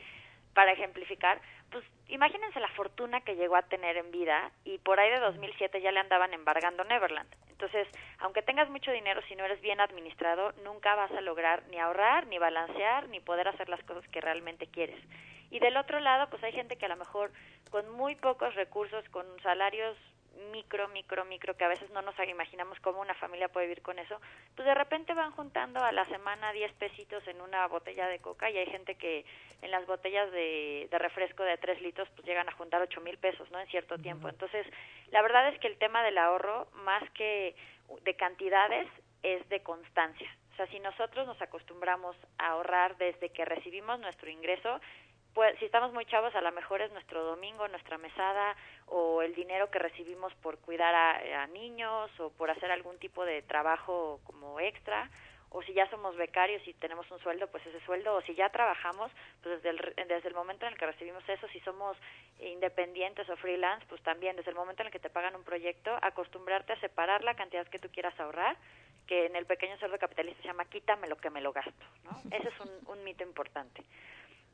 para 0.59 0.73
ejemplificar, 0.73 1.41
pues 1.71 1.85
imagínense 2.09 2.59
la 2.59 2.67
fortuna 2.71 3.21
que 3.21 3.37
llegó 3.37 3.55
a 3.55 3.63
tener 3.63 3.97
en 3.97 4.11
vida 4.11 4.51
y 4.65 4.79
por 4.79 4.99
ahí 4.99 5.09
de 5.09 5.21
2007 5.21 5.81
ya 5.81 5.93
le 5.93 6.01
andaban 6.01 6.35
embargando 6.35 6.83
Neverland. 6.83 7.33
Entonces, 7.49 7.87
aunque 8.19 8.43
tengas 8.43 8.69
mucho 8.69 8.91
dinero, 8.91 9.23
si 9.29 9.37
no 9.37 9.45
eres 9.45 9.61
bien 9.61 9.81
administrado, 9.81 10.51
nunca 10.65 10.97
vas 10.97 11.13
a 11.13 11.21
lograr 11.21 11.63
ni 11.71 11.79
ahorrar, 11.79 12.27
ni 12.27 12.39
balancear, 12.39 13.09
ni 13.09 13.21
poder 13.21 13.47
hacer 13.47 13.69
las 13.69 13.81
cosas 13.85 14.03
que 14.09 14.21
realmente 14.21 14.67
quieres. 14.67 14.99
Y 15.53 15.61
del 15.61 15.77
otro 15.77 16.01
lado, 16.01 16.29
pues 16.29 16.43
hay 16.43 16.51
gente 16.51 16.75
que 16.75 16.87
a 16.87 16.89
lo 16.89 16.97
mejor 16.97 17.31
con 17.71 17.89
muy 17.91 18.17
pocos 18.17 18.53
recursos, 18.57 19.09
con 19.11 19.25
salarios 19.45 19.97
micro, 20.53 20.89
micro, 20.89 21.25
micro, 21.25 21.57
que 21.57 21.65
a 21.65 21.69
veces 21.69 21.91
no 21.91 22.03
nos 22.03 22.15
imaginamos 22.19 22.79
cómo 22.81 23.01
una 23.01 23.15
familia 23.15 23.49
puede 23.49 23.67
vivir 23.67 23.83
con 23.83 23.99
eso, 23.99 24.21
pues 24.55 24.67
de 24.67 24.75
repente 24.75 25.15
van 25.15 25.33
juntando 25.33 25.83
a 25.83 25.93
la 25.93 26.07
semana 26.07 26.53
10 26.53 26.73
pesitos 26.75 27.27
en 27.27 27.41
una 27.41 27.67
botella 27.67 28.07
de 28.09 28.19
coca 28.19 28.51
y 28.51 28.59
hay 28.59 28.67
gente 28.67 28.97
que 28.97 29.25
en 29.63 29.71
las 29.71 29.87
botellas 29.87 30.31
de, 30.33 30.89
de 30.91 30.99
refresco 30.99 31.43
de 31.43 31.57
3 31.59 31.83
litros 31.83 32.09
pues 32.15 32.27
llegan 32.27 32.49
a 32.49 32.53
juntar 32.53 32.83
8 32.83 33.01
mil 33.01 33.19
pesos, 33.19 33.51
¿no? 33.51 33.61
En 33.61 33.67
cierto 33.69 33.99
tiempo. 33.99 34.29
Entonces, 34.29 34.67
la 35.11 35.23
verdad 35.23 35.49
es 35.49 35.59
que 35.61 35.69
el 35.69 35.79
tema 35.79 36.03
del 36.03 36.19
ahorro, 36.19 36.69
más 36.85 37.09
que 37.11 37.57
de 38.03 38.15
cantidades, 38.15 38.89
es 39.23 39.49
de 39.49 39.63
constancia. 39.63 40.29
O 40.53 40.57
sea, 40.57 40.67
si 40.67 40.81
nosotros 40.81 41.27
nos 41.27 41.41
acostumbramos 41.41 42.17
a 42.39 42.49
ahorrar 42.49 42.97
desde 42.97 43.31
que 43.31 43.45
recibimos 43.45 44.01
nuestro 44.01 44.29
ingreso, 44.29 44.81
pues, 45.39 45.57
si 45.61 45.67
estamos 45.67 45.93
muy 45.93 46.05
chavos, 46.07 46.35
a 46.35 46.41
lo 46.41 46.51
mejor 46.51 46.83
es 46.83 46.91
nuestro 46.91 47.23
domingo, 47.23 47.69
nuestra 47.69 47.97
mesada 47.97 48.57
o 48.87 49.23
el 49.23 49.37
dinero 49.37 49.71
que 49.71 49.79
recibimos 49.79 50.35
por 50.43 50.59
cuidar 50.59 50.93
a, 50.93 51.47
niños 51.47 52.11
o 52.19 52.31
por 52.31 52.51
hacer 52.51 52.73
algún 52.73 52.99
tipo 52.99 53.25
de 53.25 53.43
trabajo 53.43 54.19
como 54.25 54.59
extra 54.59 55.09
o 55.51 55.63
si 55.63 55.75
ya 55.75 55.89
somos 55.91 56.17
becarios 56.17 56.67
y 56.67 56.75
tenemos 56.75 57.09
un 57.13 57.21
sueldo, 57.21 57.47
pues 57.47 57.65
ese 57.67 57.79
sueldo, 57.87 58.17
o 58.17 58.23
si 58.23 58.35
ya 58.35 58.49
trabajamos, 58.49 59.13
pues 59.41 59.63
desde 59.63 59.71
el, 59.71 60.09
desde 60.09 60.27
el 60.27 60.35
momento 60.35 60.67
en 60.67 60.73
el 60.73 60.79
que 60.79 60.87
recibimos 60.87 61.23
eso, 61.29 61.47
si 61.53 61.61
somos 61.61 61.97
independientes 62.41 63.31
o 63.31 63.37
freelance, 63.37 63.87
pues 63.89 64.03
también 64.03 64.35
desde 64.35 64.51
el 64.51 64.57
momento 64.57 64.83
en 64.83 64.87
el 64.87 64.93
que 64.93 64.99
te 64.99 65.09
pagan 65.09 65.37
un 65.37 65.45
proyecto, 65.45 65.97
acostumbrarte 66.03 66.73
a 66.73 66.81
separar 66.81 67.23
la 67.23 67.37
cantidad 67.37 67.69
que 67.69 67.79
tú 67.79 67.89
quieras 67.91 68.19
ahorrar, 68.19 68.57
que 69.07 69.27
en 69.27 69.37
el 69.37 69.47
pequeño 69.47 69.79
cerdo 69.79 69.99
capitalista 69.99 70.43
se 70.43 70.49
llama 70.49 70.65
quítame 70.65 71.07
lo 71.07 71.17
que 71.17 71.31
me 71.31 71.41
lo 71.41 71.53
gasto, 71.53 71.87
¿no? 72.03 72.11
Ese 72.37 72.49
es 72.49 72.61
un, 72.61 72.71
un 72.89 73.05
mito 73.05 73.23
importante 73.23 73.85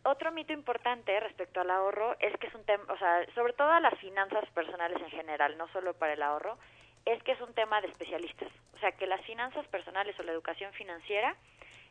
otro 0.05 0.33
mito 0.33 0.53
importante 0.53 1.19
respecto 1.21 1.61
al 1.61 1.71
ahorro 1.71 2.17
es 2.21 2.37
que 2.39 2.47
es 2.47 2.55
un 2.55 2.65
tema, 2.65 2.85
o 2.93 2.99
sea, 2.99 3.27
sobre 3.35 3.53
todo 3.53 3.71
a 3.71 3.81
las 3.81 3.99
finanzas 3.99 4.49
personales 4.51 5.01
en 5.01 5.11
general, 5.11 5.57
no 5.57 5.69
solo 5.69 5.95
para 5.95 6.13
el 6.13 6.23
ahorro, 6.23 6.59
es 7.05 7.23
que 7.23 7.33
es 7.33 7.41
un 7.41 7.53
tema 7.55 7.81
de 7.81 7.89
especialistas. 7.89 8.49
O 8.75 8.79
sea, 8.79 8.93
que 8.93 9.07
las 9.07 9.25
finanzas 9.25 9.67
personales 9.69 10.19
o 10.19 10.23
la 10.23 10.33
educación 10.33 10.73
financiera 10.73 11.37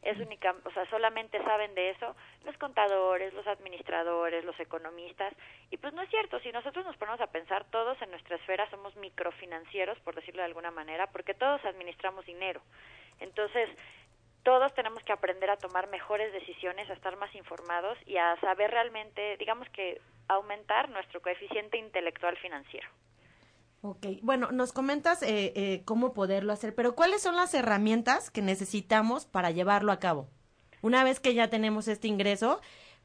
es 0.03 0.17
única, 0.19 0.53
o 0.65 0.71
sea, 0.71 0.85
solamente 0.89 1.41
saben 1.43 1.73
de 1.75 1.91
eso 1.91 2.15
los 2.45 2.57
contadores, 2.57 3.33
los 3.33 3.47
administradores, 3.47 4.43
los 4.43 4.59
economistas, 4.59 5.33
y 5.71 5.77
pues 5.77 5.93
no 5.93 6.01
es 6.01 6.09
cierto, 6.09 6.39
si 6.39 6.51
nosotros 6.51 6.85
nos 6.85 6.97
ponemos 6.97 7.21
a 7.21 7.27
pensar, 7.27 7.63
todos 7.71 8.01
en 8.01 8.11
nuestra 8.11 8.35
esfera 8.35 8.69
somos 8.69 8.95
microfinancieros, 8.97 9.97
por 9.99 10.15
decirlo 10.15 10.41
de 10.41 10.47
alguna 10.47 10.71
manera, 10.71 11.07
porque 11.07 11.33
todos 11.33 11.63
administramos 11.63 12.25
dinero. 12.25 12.61
Entonces, 13.19 13.69
todos 14.43 14.73
tenemos 14.73 15.01
que 15.03 15.13
aprender 15.13 15.49
a 15.49 15.57
tomar 15.57 15.89
mejores 15.89 16.31
decisiones, 16.33 16.89
a 16.89 16.93
estar 16.93 17.17
más 17.17 17.33
informados 17.35 17.97
y 18.05 18.17
a 18.17 18.39
saber 18.41 18.71
realmente, 18.71 19.37
digamos 19.37 19.67
que, 19.69 20.01
aumentar 20.27 20.89
nuestro 20.89 21.21
coeficiente 21.21 21.77
intelectual 21.77 22.37
financiero. 22.37 22.87
Ok, 23.81 24.05
bueno, 24.21 24.51
nos 24.51 24.71
comentas 24.71 25.21
eh, 25.23 25.51
eh, 25.55 25.81
cómo 25.83 26.13
poderlo 26.13 26.53
hacer, 26.53 26.73
pero 26.73 26.95
¿cuáles 26.95 27.21
son 27.21 27.35
las 27.35 27.53
herramientas 27.53 28.31
que 28.31 28.41
necesitamos 28.41 29.25
para 29.25 29.51
llevarlo 29.51 29.91
a 29.91 29.99
cabo? 29.99 30.29
Una 30.81 31.03
vez 31.03 31.19
que 31.19 31.33
ya 31.33 31.49
tenemos 31.49 31.89
este 31.89 32.07
ingreso, 32.07 32.61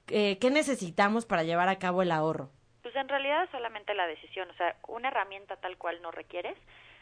eh, 0.09 0.39
¿qué 0.39 0.51
necesitamos 0.51 1.27
para 1.27 1.43
llevar 1.43 1.69
a 1.69 1.81
cabo 1.81 2.03
el 2.03 2.13
ahorro? 2.13 2.51
Pues 2.83 2.95
en 2.95 3.09
realidad 3.09 3.45
es 3.45 3.51
solamente 3.51 3.93
la 3.95 4.07
decisión, 4.07 4.49
o 4.51 4.55
sea, 4.55 4.77
una 4.87 5.09
herramienta 5.09 5.57
tal 5.57 5.77
cual 5.79 6.01
no 6.01 6.13
requieres, 6.13 6.57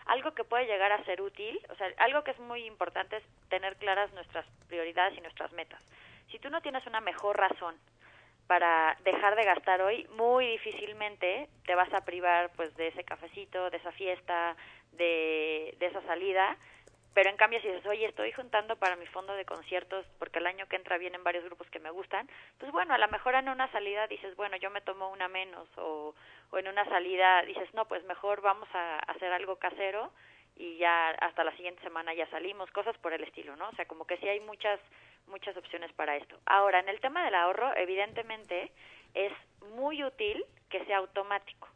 algo 0.07 0.33
que 0.35 0.45
puede 0.45 0.67
llegar 0.67 0.93
a 0.93 1.05
ser 1.05 1.21
útil, 1.21 1.61
o 1.71 1.75
sea, 1.77 1.89
algo 1.99 2.23
que 2.25 2.31
es 2.31 2.39
muy 2.39 2.65
importante 2.65 3.17
es 3.17 3.25
tener 3.49 3.77
claras 3.77 4.13
nuestras 4.13 4.47
prioridades 4.69 5.17
y 5.19 5.21
nuestras 5.21 5.53
metas. 5.53 5.83
Si 6.31 6.39
tú 6.39 6.51
no 6.51 6.61
tienes 6.61 6.87
una 6.87 7.01
mejor 7.01 7.39
razón 7.39 7.77
para 8.47 8.97
dejar 9.05 9.35
de 9.37 9.45
gastar 9.45 9.83
hoy, 9.83 10.07
muy 10.17 10.47
difícilmente 10.47 11.49
te 11.65 11.75
vas 11.75 11.93
a 11.93 12.05
privar 12.05 12.51
pues 12.57 12.75
de 12.77 12.89
ese 12.89 13.05
cafecito, 13.05 13.71
de 13.71 13.77
esa 13.79 13.93
fiesta, 13.93 14.57
de, 14.93 15.75
de 15.79 15.87
esa 15.87 16.03
salida, 16.03 16.57
pero 17.17 17.31
en 17.31 17.39
cambio 17.39 17.59
si 17.63 17.69
dices, 17.69 17.87
oye, 17.87 18.05
estoy 18.05 18.31
juntando 18.33 18.77
para 18.77 18.95
mi 18.95 19.07
fondo 19.07 19.33
de 19.33 19.47
conciertos 19.47 20.05
porque 20.19 20.39
el 20.39 20.47
año 20.47 20.67
que 20.69 20.77
entra 20.77 20.99
vienen 20.99 21.25
varios 21.25 21.45
grupos 21.45 21.67
que 21.71 21.79
me 21.79 21.89
gustan, 21.89 22.29
pues 22.59 22.71
bueno, 22.73 22.93
a 22.93 22.99
lo 22.99 23.09
mejor 23.09 23.35
en 23.35 23.49
una 23.49 23.73
salida 23.73 24.07
dices, 24.07 24.37
bueno, 24.37 24.59
yo 24.59 24.69
me 24.69 24.83
tomo 24.83 25.09
una 25.09 25.27
menos 25.27 25.67
o, 25.79 26.15
o 26.51 26.59
en 26.59 26.69
una 26.69 26.85
salida 26.85 27.41
dices, 27.45 27.73
no, 27.73 27.89
pues 27.89 28.05
mejor 28.05 28.43
vamos 28.43 28.69
a 28.75 28.99
hacer 28.99 29.33
algo 29.33 29.57
casero 29.57 30.13
y 30.57 30.77
ya 30.77 31.09
hasta 31.09 31.43
la 31.43 31.57
siguiente 31.57 31.83
semana 31.83 32.13
ya 32.13 32.29
salimos, 32.29 32.71
cosas 32.71 32.99
por 32.99 33.15
el 33.15 33.25
estilo, 33.25 33.57
¿no? 33.57 33.71
O 33.71 33.73
sea, 33.77 33.87
como 33.87 34.07
que 34.07 34.19
sí 34.19 34.29
hay 34.29 34.41
muchas 34.41 34.79
muchas 35.27 35.57
opciones 35.57 35.91
para 35.95 36.17
esto. 36.17 36.37
Ahora, 36.45 36.81
en 36.81 36.91
el 36.91 37.01
tema 37.01 37.25
del 37.25 37.35
ahorro, 37.35 37.75
evidentemente 37.79 38.71
es 39.15 39.33
muy 39.73 40.05
útil 40.05 40.45
que 40.69 40.85
sea 40.85 40.99
automático 40.99 41.67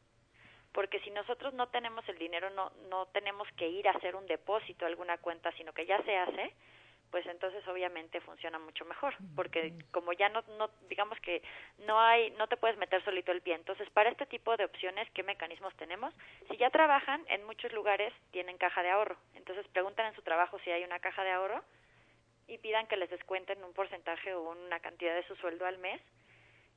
porque 0.72 1.00
si 1.00 1.10
nosotros 1.10 1.54
no 1.54 1.68
tenemos 1.68 2.08
el 2.08 2.18
dinero, 2.18 2.50
no, 2.50 2.70
no 2.88 3.06
tenemos 3.06 3.48
que 3.56 3.68
ir 3.68 3.88
a 3.88 3.92
hacer 3.92 4.14
un 4.14 4.26
depósito 4.26 4.84
a 4.84 4.88
alguna 4.88 5.18
cuenta, 5.18 5.52
sino 5.52 5.72
que 5.72 5.86
ya 5.86 6.02
se 6.02 6.16
hace, 6.16 6.54
pues 7.10 7.26
entonces 7.26 7.66
obviamente 7.66 8.20
funciona 8.20 8.58
mucho 8.58 8.84
mejor, 8.84 9.14
porque 9.34 9.72
como 9.90 10.12
ya 10.12 10.28
no, 10.28 10.42
no, 10.58 10.70
digamos 10.88 11.18
que 11.20 11.42
no 11.78 12.00
hay, 12.00 12.30
no 12.32 12.46
te 12.46 12.56
puedes 12.56 12.78
meter 12.78 13.04
solito 13.04 13.32
el 13.32 13.42
pie. 13.42 13.54
Entonces, 13.54 13.90
para 13.90 14.10
este 14.10 14.26
tipo 14.26 14.56
de 14.56 14.64
opciones, 14.64 15.10
¿qué 15.10 15.22
mecanismos 15.22 15.74
tenemos? 15.76 16.14
Si 16.48 16.56
ya 16.56 16.70
trabajan, 16.70 17.24
en 17.28 17.44
muchos 17.44 17.72
lugares 17.72 18.12
tienen 18.30 18.58
caja 18.58 18.82
de 18.82 18.90
ahorro. 18.90 19.16
Entonces, 19.34 19.66
preguntan 19.68 20.06
en 20.06 20.14
su 20.14 20.22
trabajo 20.22 20.58
si 20.60 20.70
hay 20.70 20.84
una 20.84 21.00
caja 21.00 21.24
de 21.24 21.32
ahorro 21.32 21.64
y 22.46 22.58
pidan 22.58 22.86
que 22.86 22.96
les 22.96 23.10
descuenten 23.10 23.62
un 23.64 23.72
porcentaje 23.72 24.34
o 24.34 24.50
una 24.50 24.78
cantidad 24.80 25.14
de 25.14 25.26
su 25.26 25.34
sueldo 25.36 25.66
al 25.66 25.78
mes 25.78 26.00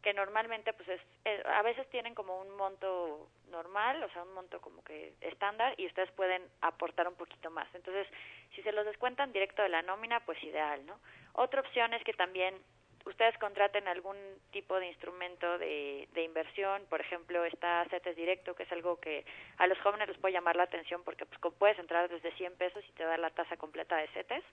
que 0.04 0.14
normalmente 0.14 0.74
pues 0.74 0.88
es, 0.90 1.02
eh, 1.24 1.42
a 1.46 1.62
veces 1.64 1.90
tienen 1.90 2.14
como 2.14 2.40
un 2.40 2.56
monto 2.56 3.30
normal, 3.50 4.04
o 4.04 4.10
sea, 4.10 4.24
un 4.24 4.34
monto 4.34 4.60
como 4.60 4.84
que 4.84 5.14
estándar 5.22 5.74
y 5.78 5.88
ustedes 5.88 6.12
pueden 6.12 6.44
aportar 6.62 7.08
un 7.08 7.16
poquito 7.16 7.50
más. 7.50 7.74
Entonces, 7.74 8.06
si 8.54 8.62
se 8.62 8.74
los 8.74 8.86
descuentan 8.86 9.32
directo 9.32 9.64
de 9.64 9.70
la 9.70 9.82
nómina, 9.82 10.20
pues 10.26 10.44
ideal, 10.44 10.86
¿no? 10.86 11.00
Otra 11.34 11.62
opción 11.62 11.94
es 11.94 12.04
que 12.04 12.14
también 12.14 12.62
ustedes 13.06 13.38
contraten 13.38 13.88
algún 13.88 14.18
tipo 14.52 14.78
de 14.78 14.88
instrumento 14.88 15.58
de, 15.58 16.08
de 16.12 16.24
inversión, 16.24 16.86
por 16.90 17.00
ejemplo, 17.00 17.46
está 17.46 17.86
CETES 17.90 18.16
Directo, 18.16 18.56
que 18.56 18.64
es 18.64 18.72
algo 18.72 19.00
que 19.00 19.26
a 19.58 19.68
los 19.68 19.80
jóvenes 19.80 20.10
les 20.10 20.18
puede 20.18 20.34
llamar 20.34 20.58
la 20.58 20.64
atención 20.64 21.02
porque 21.04 21.26
pues 21.26 21.40
puedes 21.58 21.80
entrar 21.80 22.10
desde 22.10 22.32
100 22.34 22.58
pesos 22.58 22.84
y 22.88 22.92
te 22.92 23.04
da 23.06 23.18
la 23.18 23.30
tasa 23.30 23.56
completa 23.56 23.96
de 23.96 24.08
CETES. 24.10 24.44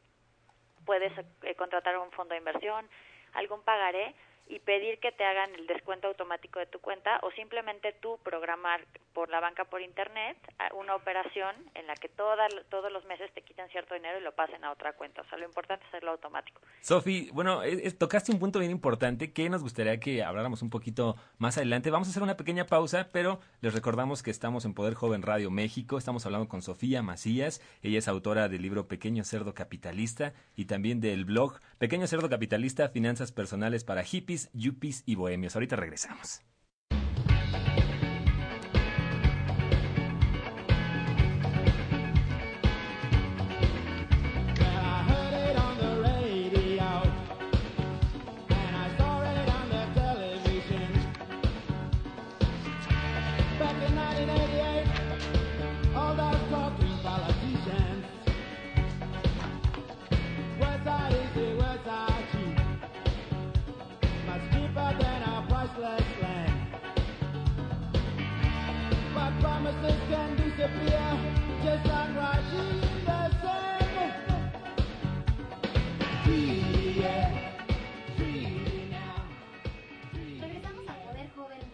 Puedes 0.87 1.13
eh, 1.43 1.55
contratar 1.57 1.99
un 1.99 2.11
fondo 2.13 2.35
de 2.35 2.39
inversión, 2.39 2.89
algún 3.35 3.63
pagaré 3.63 4.15
y 4.51 4.59
pedir 4.59 4.99
que 4.99 5.13
te 5.13 5.25
hagan 5.25 5.55
el 5.55 5.67
descuento 5.67 6.09
automático 6.09 6.59
de 6.59 6.67
tu 6.67 6.81
cuenta 6.81 7.21
o 7.23 7.31
simplemente 7.33 7.93
tú 8.01 8.19
programar 8.25 8.85
por 9.15 9.31
la 9.31 9.41
banca 9.41 9.65
por 9.65 9.81
internet 9.81 10.37
una 10.75 10.95
operación 10.95 11.55
en 11.75 11.87
la 11.87 11.95
que 11.95 12.09
toda, 12.09 12.49
todos 12.69 12.93
los 12.93 13.05
meses 13.05 13.31
te 13.33 13.43
quiten 13.43 13.69
cierto 13.69 13.95
dinero 13.95 14.19
y 14.19 14.23
lo 14.23 14.33
pasen 14.33 14.65
a 14.65 14.73
otra 14.73 14.93
cuenta. 14.95 15.23
O 15.23 15.25
sea, 15.27 15.39
lo 15.39 15.45
importante 15.45 15.85
es 15.85 15.89
hacerlo 15.89 16.13
automático. 16.13 16.61
Sofi, 16.81 17.31
bueno, 17.33 17.61
tocaste 17.99 18.33
un 18.33 18.39
punto 18.39 18.59
bien 18.59 18.71
importante 18.71 19.33
que 19.33 19.49
nos 19.49 19.63
gustaría 19.63 19.99
que 20.01 20.23
habláramos 20.23 20.63
un 20.63 20.71
poquito 20.71 21.17
más 21.39 21.57
adelante. 21.57 21.91
Vamos 21.91 22.09
a 22.09 22.11
hacer 22.11 22.23
una 22.23 22.37
pequeña 22.37 22.67
pausa, 22.67 23.09
pero 23.13 23.41
les 23.61 23.73
recordamos 23.73 24.23
que 24.23 24.31
estamos 24.31 24.65
en 24.65 24.75
Poder 24.75 24.95
Joven 24.95 25.23
Radio 25.23 25.51
México. 25.51 25.97
Estamos 25.97 26.27
hablando 26.27 26.49
con 26.49 26.63
Sofía 26.63 27.03
Macías. 27.03 27.61
Ella 27.83 27.99
es 27.99 28.09
autora 28.09 28.49
del 28.49 28.63
libro 28.63 28.89
Pequeño 28.89 29.25
Cerdo 29.25 29.55
Capitalista 29.55 30.33
y 30.57 30.65
también 30.65 31.01
del 31.01 31.25
blog 31.25 31.61
Pequeño 31.79 32.07
Cerdo 32.07 32.29
Capitalista, 32.29 32.89
Finanzas 32.89 33.33
Personales 33.33 33.85
para 33.85 34.03
Hippies 34.03 34.40
yuppies 34.53 35.03
y 35.07 35.17
bohemios. 35.17 35.55
Ahorita 35.57 35.77
regresamos. 35.77 36.41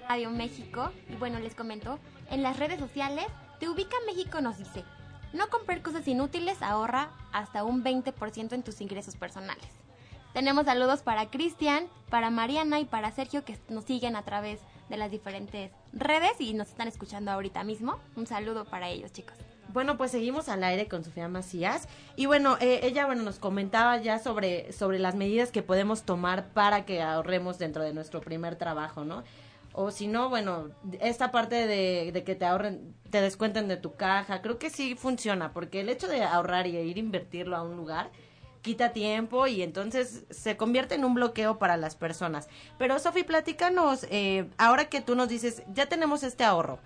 Radio 0.09 0.31
México 0.31 0.93
y 1.11 1.17
bueno, 1.17 1.41
les 1.41 1.55
comento, 1.55 1.99
en 2.31 2.43
las 2.43 2.59
redes 2.59 2.79
sociales, 2.79 3.27
Te 3.59 3.69
Ubica 3.69 3.97
México 4.07 4.41
nos 4.41 4.57
dice, 4.57 4.85
no 5.33 5.49
comprar 5.49 5.83
cosas 5.83 6.07
inútiles 6.07 6.63
ahorra 6.63 7.11
hasta 7.33 7.65
un 7.65 7.85
20% 7.85 8.53
en 8.53 8.63
tus 8.63 8.81
ingresos 8.81 9.17
personales. 9.17 9.67
Tenemos 10.33 10.67
saludos 10.67 11.03
para 11.03 11.29
Cristian, 11.29 11.89
para 12.09 12.31
Mariana 12.31 12.79
y 12.79 12.85
para 12.85 13.11
Sergio 13.11 13.45
que 13.45 13.59
nos 13.69 13.85
siguen 13.85 14.17
a 14.17 14.23
través 14.23 14.61
de 14.61 14.76
las 14.91 15.11
diferentes 15.11 15.71
redes 15.93 16.41
y 16.41 16.55
nos 16.55 16.69
están 16.69 16.89
escuchando 16.89 17.31
ahorita 17.31 17.65
mismo. 17.65 17.99
Un 18.15 18.27
saludo 18.27 18.65
para 18.65 18.89
ellos, 18.89 19.13
chicos. 19.13 19.35
Bueno, 19.73 19.97
pues 19.97 20.13
seguimos 20.13 20.49
al 20.49 20.63
aire 20.63 20.87
con 20.87 21.03
Sofía 21.05 21.29
Macías 21.29 21.89
y 22.15 22.27
bueno, 22.27 22.57
eh, 22.61 22.81
ella 22.85 23.05
bueno 23.07 23.23
nos 23.23 23.39
comentaba 23.39 23.99
ya 23.99 24.19
sobre 24.19 24.73
sobre 24.73 24.99
las 24.99 25.17
medidas 25.17 25.51
que 25.51 25.63
podemos 25.63 26.05
tomar 26.05 26.49
para 26.53 26.85
que 26.87 27.03
ahorremos 27.03 27.59
dentro 27.59 27.83
de 27.83 27.93
nuestro 27.93 28.21
primer 28.21 28.57
trabajo, 28.57 29.05
¿no? 29.05 29.25
o 29.79 29.91
si 29.91 30.07
no, 30.07 30.31
bueno, 30.31 30.71
esta 31.03 31.31
parte 31.31 31.67
de, 31.67 32.23
que 32.25 32.35
te 32.35 32.47
ahorren, 32.47 32.95
te 33.11 33.21
descuenten 33.21 33.69
de 33.69 33.77
tu 33.77 33.95
caja, 33.95 34.41
creo 34.41 34.59
que 34.59 34.71
sí 34.71 34.95
funciona, 34.95 35.53
porque 35.53 35.83
el 35.83 35.91
hecho 35.91 36.09
de 36.09 36.23
ahorrar 36.23 36.67
y 36.67 36.79
ir 36.79 36.97
a 36.97 37.01
invertirlo 37.01 37.57
a 37.57 37.63
un 37.63 37.77
lugar 37.77 38.11
quita 38.67 38.93
tiempo 38.93 39.47
y 39.47 39.63
entonces 39.63 40.27
se 40.29 40.57
convierte 40.57 40.97
en 40.97 41.05
un 41.05 41.15
bloqueo 41.15 41.57
para 41.57 41.77
las 41.77 41.95
personas. 41.95 42.49
Pero 42.79 42.99
Sofi, 42.99 43.23
platícanos, 43.23 44.09
eh, 44.11 44.51
ahora 44.59 44.87
que 44.87 45.01
tú 45.01 45.15
nos 45.15 45.29
dices, 45.29 45.63
ya 45.69 45.87
tenemos 45.87 46.25
este 46.25 46.43
ahorro, 46.43 46.81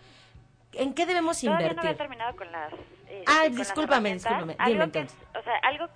¿en 0.75 0.93
qué 0.93 1.07
debemos 1.07 1.43
invertir? 1.43 1.83
no 1.83 1.91
he 1.91 1.95
terminado 1.95 2.37
con 2.37 2.53
las... 2.53 2.71
Eh, 3.09 3.25
ah, 3.27 3.49
discúlpame, 3.49 4.13
discúlpame, 4.13 4.59
dime 4.67 4.85
entonces. 4.85 5.17
o 5.35 5.43
sea, 5.43 5.57
algo, 5.63 5.89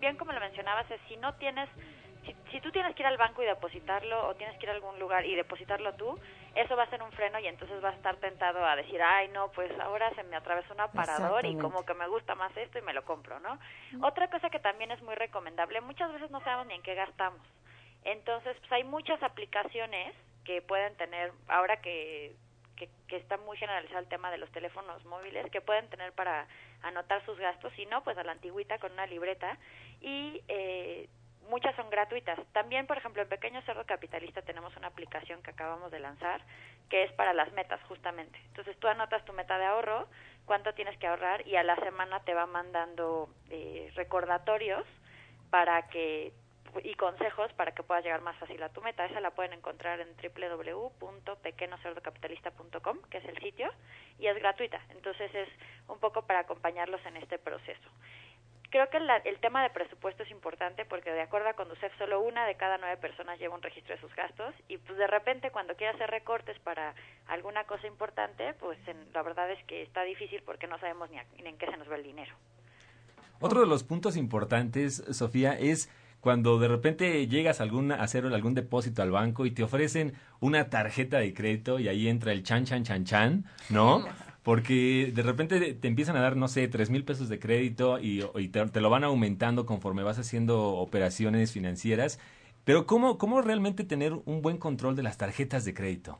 bien 0.00 0.16
como 0.16 0.30
lo 0.30 0.38
mencionabas, 0.38 0.88
es 0.92 1.00
si 1.08 1.16
no 1.16 1.34
tienes 1.34 1.68
si, 2.24 2.60
tú 2.60 2.70
tienes 2.70 2.94
que 2.94 3.02
ir 3.02 3.06
al 3.06 3.16
banco 3.16 3.42
y 3.42 3.46
depositarlo 3.46 4.28
o 4.28 4.34
tienes 4.34 4.56
que 4.58 4.66
ir 4.66 4.70
a 4.70 4.74
algún 4.74 4.98
lugar 4.98 5.26
y 5.26 5.34
depositarlo 5.34 5.92
tú, 5.94 6.18
eso 6.54 6.76
va 6.76 6.84
a 6.84 6.90
ser 6.90 7.02
un 7.02 7.10
freno 7.12 7.38
y 7.40 7.46
entonces 7.46 7.80
vas 7.80 7.94
a 7.94 7.96
estar 7.96 8.16
tentado 8.16 8.64
a 8.64 8.76
decir, 8.76 9.00
ay, 9.02 9.28
no, 9.28 9.50
pues 9.52 9.70
ahora 9.80 10.14
se 10.14 10.22
me 10.24 10.36
atravesó 10.36 10.74
un 10.74 10.80
aparador 10.80 11.44
y 11.46 11.56
como 11.56 11.84
que 11.84 11.94
me 11.94 12.06
gusta 12.06 12.34
más 12.34 12.56
esto 12.56 12.78
y 12.78 12.82
me 12.82 12.92
lo 12.92 13.04
compro, 13.04 13.40
¿no? 13.40 13.58
Otra 14.02 14.28
cosa 14.30 14.50
que 14.50 14.60
también 14.60 14.90
es 14.90 15.02
muy 15.02 15.14
recomendable, 15.14 15.80
muchas 15.80 16.12
veces 16.12 16.30
no 16.30 16.40
sabemos 16.40 16.66
ni 16.66 16.74
en 16.74 16.82
qué 16.82 16.94
gastamos. 16.94 17.40
Entonces, 18.04 18.56
pues 18.58 18.72
hay 18.72 18.84
muchas 18.84 19.22
aplicaciones 19.22 20.14
que 20.44 20.60
pueden 20.60 20.96
tener, 20.96 21.32
ahora 21.48 21.80
que, 21.80 22.34
que, 22.76 22.88
que 23.08 23.16
está 23.16 23.36
muy 23.38 23.56
generalizado 23.56 24.00
el 24.00 24.08
tema 24.08 24.30
de 24.30 24.38
los 24.38 24.50
teléfonos 24.50 25.04
móviles, 25.04 25.50
que 25.50 25.60
pueden 25.60 25.88
tener 25.88 26.12
para 26.12 26.46
anotar 26.82 27.24
sus 27.24 27.38
gastos, 27.38 27.72
si 27.74 27.86
no, 27.86 28.02
pues 28.02 28.18
a 28.18 28.24
la 28.24 28.32
antigüita 28.32 28.78
con 28.78 28.92
una 28.92 29.06
libreta 29.06 29.56
y 30.00 30.42
eh, 30.48 31.08
muchas 31.48 31.74
son 31.76 31.90
gratuitas. 31.90 32.38
También, 32.52 32.86
por 32.86 32.98
ejemplo, 32.98 33.22
en 33.22 33.28
Pequeño 33.28 33.62
Cerdo 33.62 33.84
Capitalista 33.84 34.42
tenemos 34.42 34.76
una 34.76 34.88
aplicación 34.88 35.42
que 35.42 35.50
acabamos 35.50 35.90
de 35.90 36.00
lanzar 36.00 36.40
que 36.88 37.04
es 37.04 37.12
para 37.12 37.32
las 37.32 37.52
metas, 37.52 37.80
justamente. 37.84 38.38
Entonces 38.48 38.76
tú 38.78 38.86
anotas 38.86 39.24
tu 39.24 39.32
meta 39.32 39.56
de 39.56 39.64
ahorro, 39.64 40.08
cuánto 40.44 40.74
tienes 40.74 40.98
que 40.98 41.06
ahorrar 41.06 41.46
y 41.46 41.56
a 41.56 41.62
la 41.62 41.76
semana 41.76 42.20
te 42.20 42.34
va 42.34 42.44
mandando 42.46 43.30
eh, 43.48 43.90
recordatorios 43.94 44.84
para 45.48 45.88
que 45.88 46.34
y 46.84 46.94
consejos 46.94 47.52
para 47.52 47.72
que 47.72 47.82
puedas 47.82 48.02
llegar 48.04 48.22
más 48.22 48.36
fácil 48.36 48.62
a 48.62 48.70
tu 48.70 48.80
meta. 48.82 49.04
Esa 49.04 49.20
la 49.20 49.32
pueden 49.32 49.52
encontrar 49.52 50.00
en 50.00 50.08
www.pequeñocerdocapitalista.com, 50.16 53.02
que 53.10 53.18
es 53.18 53.26
el 53.26 53.38
sitio, 53.40 53.70
y 54.18 54.26
es 54.26 54.34
gratuita. 54.36 54.80
Entonces 54.90 55.34
es 55.34 55.50
un 55.88 55.98
poco 55.98 56.22
para 56.22 56.38
acompañarlos 56.40 57.04
en 57.06 57.18
este 57.18 57.38
proceso 57.38 57.90
creo 58.72 58.88
que 58.88 58.96
el 58.96 59.38
tema 59.38 59.62
de 59.62 59.68
presupuesto 59.70 60.22
es 60.22 60.30
importante 60.30 60.86
porque 60.86 61.10
de 61.12 61.20
acuerdo 61.20 61.50
a 61.50 61.52
Conducef 61.52 61.92
solo 61.98 62.22
una 62.22 62.46
de 62.46 62.56
cada 62.56 62.78
nueve 62.78 62.96
personas 62.96 63.38
lleva 63.38 63.54
un 63.54 63.62
registro 63.62 63.94
de 63.94 64.00
sus 64.00 64.12
gastos 64.16 64.54
y 64.66 64.78
pues 64.78 64.98
de 64.98 65.06
repente 65.06 65.50
cuando 65.50 65.76
quiere 65.76 65.94
hacer 65.94 66.10
recortes 66.10 66.58
para 66.60 66.94
alguna 67.28 67.64
cosa 67.64 67.86
importante 67.86 68.54
pues 68.54 68.78
la 69.12 69.22
verdad 69.22 69.50
es 69.50 69.62
que 69.66 69.82
está 69.82 70.02
difícil 70.04 70.42
porque 70.42 70.66
no 70.66 70.78
sabemos 70.78 71.10
ni, 71.10 71.18
ni 71.42 71.50
en 71.50 71.58
qué 71.58 71.66
se 71.66 71.76
nos 71.76 71.88
va 71.88 71.96
el 71.96 72.02
dinero. 72.02 72.34
Otro 73.40 73.60
de 73.60 73.66
los 73.66 73.84
puntos 73.84 74.16
importantes, 74.16 75.04
Sofía, 75.10 75.52
es 75.52 75.90
cuando 76.20 76.58
de 76.58 76.68
repente 76.68 77.26
llegas 77.26 77.60
a, 77.60 77.64
algún, 77.64 77.92
a 77.92 77.96
hacer 77.96 78.24
algún 78.24 78.54
depósito 78.54 79.02
al 79.02 79.10
banco 79.10 79.44
y 79.44 79.50
te 79.50 79.64
ofrecen 79.64 80.14
una 80.40 80.70
tarjeta 80.70 81.18
de 81.18 81.34
crédito 81.34 81.78
y 81.78 81.88
ahí 81.88 82.08
entra 82.08 82.32
el 82.32 82.42
chan, 82.42 82.64
chan, 82.64 82.84
chan, 82.84 83.04
chan, 83.04 83.44
¿no? 83.68 84.04
Porque 84.42 85.10
de 85.12 85.22
repente 85.22 85.74
te 85.74 85.88
empiezan 85.88 86.16
a 86.16 86.20
dar, 86.20 86.36
no 86.36 86.48
sé, 86.48 86.66
tres 86.68 86.90
mil 86.90 87.04
pesos 87.04 87.28
de 87.28 87.38
crédito 87.38 87.98
y, 88.00 88.22
te, 88.48 88.80
lo 88.80 88.90
van 88.90 89.04
aumentando 89.04 89.66
conforme 89.66 90.02
vas 90.02 90.18
haciendo 90.18 90.74
operaciones 90.74 91.52
financieras. 91.52 92.18
Pero 92.64 92.86
¿cómo, 92.86 93.18
¿cómo 93.18 93.42
realmente 93.42 93.84
tener 93.84 94.12
un 94.12 94.42
buen 94.42 94.58
control 94.58 94.96
de 94.96 95.02
las 95.02 95.18
tarjetas 95.18 95.64
de 95.64 95.74
crédito? 95.74 96.18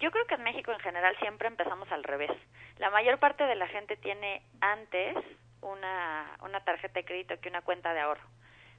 Yo 0.00 0.10
creo 0.10 0.26
que 0.26 0.34
en 0.34 0.42
México 0.42 0.72
en 0.72 0.80
general 0.80 1.14
siempre 1.20 1.46
empezamos 1.48 1.90
al 1.92 2.02
revés. 2.02 2.30
La 2.78 2.90
mayor 2.90 3.18
parte 3.18 3.44
de 3.44 3.54
la 3.54 3.68
gente 3.68 3.96
tiene 3.96 4.42
antes 4.60 5.16
una, 5.60 6.36
una 6.44 6.64
tarjeta 6.64 7.00
de 7.00 7.04
crédito 7.04 7.40
que 7.40 7.48
una 7.48 7.62
cuenta 7.62 7.94
de 7.94 8.00
ahorro. 8.00 8.26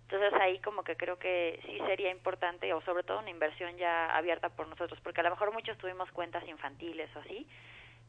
Entonces 0.01 0.33
ahí 0.41 0.59
como 0.59 0.83
que 0.83 0.97
creo 0.97 1.17
que 1.17 1.61
sí 1.65 1.79
sería 1.87 2.11
importante, 2.11 2.73
o 2.73 2.81
sobre 2.81 3.03
todo 3.03 3.19
una 3.19 3.29
inversión 3.29 3.77
ya 3.77 4.15
abierta 4.15 4.49
por 4.49 4.67
nosotros, 4.67 4.99
porque 5.01 5.21
a 5.21 5.23
lo 5.23 5.29
mejor 5.29 5.53
muchos 5.53 5.77
tuvimos 5.77 6.11
cuentas 6.11 6.47
infantiles 6.47 7.09
o 7.15 7.19
así, 7.19 7.47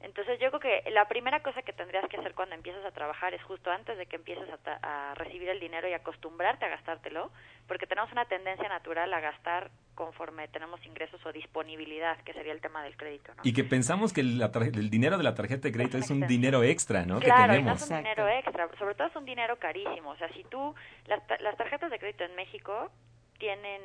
entonces 0.05 0.39
yo 0.39 0.51
creo 0.51 0.61
que 0.61 0.91
la 0.91 1.09
primera 1.09 1.43
cosa 1.43 1.63
que 1.63 1.73
tendrías 1.73 2.07
que 2.09 2.19
hacer 2.19 2.35
cuando 2.35 2.55
empiezas 2.55 2.85
a 2.85 2.91
trabajar 2.91 3.33
es 3.35 3.43
justo 3.43 3.71
antes 3.71 3.97
de 3.97 4.07
que 4.07 4.17
empieces 4.17 4.49
a, 4.83 5.15
recibir 5.15 5.49
el 5.49 5.61
dinero 5.61 5.89
y 5.89 5.93
acostumbrarte 5.93 6.65
a 6.67 6.69
gastártelo, 6.69 7.31
porque 7.67 7.87
tenemos 7.87 8.13
una 8.13 8.27
tendencia 8.27 8.69
natural 8.69 9.13
a 9.15 9.21
gastar 9.21 9.71
conforme 9.95 10.49
tenemos 10.49 10.85
ingresos 10.85 11.25
o 11.25 11.33
disponibilidad, 11.33 12.19
que 12.23 12.33
sería 12.33 12.53
el 12.53 12.61
tema 12.61 12.83
del 12.83 12.97
crédito. 12.97 13.33
¿no? 13.35 13.43
Y 13.45 13.53
que 13.53 13.65
pensamos 13.65 14.13
que 14.13 14.21
el, 14.21 14.91
dinero 14.91 15.17
de 15.17 15.25
la 15.25 15.35
tarjeta 15.35 15.69
de 15.69 15.73
crédito 15.73 15.99
es, 15.99 16.11
un 16.11 16.27
dinero 16.27 16.63
extra, 16.63 17.07
¿no? 17.07 17.21
Claro, 17.21 17.55
que 17.55 17.63
no 17.63 17.73
es 17.73 17.91
un 17.91 17.97
dinero 17.97 18.29
extra, 18.29 18.69
sobre 18.79 18.95
todo 18.95 19.09
es 19.09 19.17
un 19.17 19.25
dinero 19.25 19.59
carísimo. 19.59 20.11
O 20.11 20.17
sea, 20.17 20.29
si 20.33 20.45
tú, 20.45 20.75
las, 21.07 21.23
las 21.41 21.57
tarjetas 21.57 21.91
de 21.91 21.99
crédito 21.99 22.25
en 22.25 22.35
México 22.35 22.91
tienen 23.39 23.81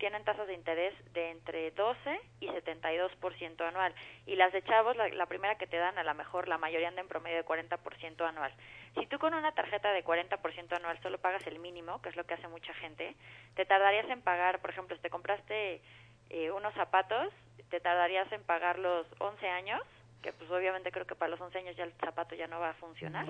tienen 0.00 0.24
tasas 0.24 0.48
de 0.48 0.54
interés 0.54 0.94
de 1.12 1.30
entre 1.30 1.70
12 1.72 2.20
y 2.40 2.48
72% 2.48 3.68
anual. 3.68 3.94
Y 4.26 4.34
las 4.34 4.52
de 4.52 4.64
chavos, 4.64 4.96
la, 4.96 5.26
primera 5.26 5.56
que 5.56 5.68
te 5.68 5.76
dan, 5.76 5.96
a 5.98 6.02
lo 6.02 6.14
mejor 6.14 6.48
la 6.48 6.58
mayoría 6.58 6.88
anda 6.88 7.02
en 7.02 7.06
promedio 7.06 7.36
de 7.36 7.44
40% 7.44 8.26
anual. 8.26 8.52
Si 8.98 9.06
tú 9.06 9.18
con 9.18 9.34
una 9.34 9.52
tarjeta 9.52 9.92
de 9.92 10.04
40% 10.04 10.72
anual 10.72 10.98
solo 11.02 11.18
pagas 11.18 11.46
el 11.46 11.60
mínimo, 11.60 12.02
que 12.02 12.08
es 12.08 12.16
lo 12.16 12.24
que 12.24 12.34
hace 12.34 12.48
mucha 12.48 12.74
gente, 12.74 13.14
te 13.54 13.64
tardarías 13.66 14.08
en 14.08 14.22
pagar, 14.22 14.60
por 14.60 14.70
ejemplo, 14.70 14.96
si 14.96 15.02
te 15.02 15.10
compraste 15.10 15.82
eh, 16.30 16.50
unos 16.50 16.74
zapatos, 16.74 17.32
te 17.68 17.78
tardarías 17.78 18.32
en 18.32 18.42
pagar 18.42 18.78
los 18.78 19.06
11 19.18 19.48
años 19.48 19.80
que 20.22 20.34
pues 20.34 20.50
obviamente 20.50 20.92
creo 20.92 21.06
que 21.06 21.14
para 21.14 21.30
los 21.30 21.40
11 21.40 21.56
años 21.56 21.76
ya 21.76 21.84
el 21.84 21.94
zapato 21.94 22.34
ya 22.34 22.46
no 22.46 22.60
va 22.60 22.70
a 22.70 22.74
funcionar 22.74 23.24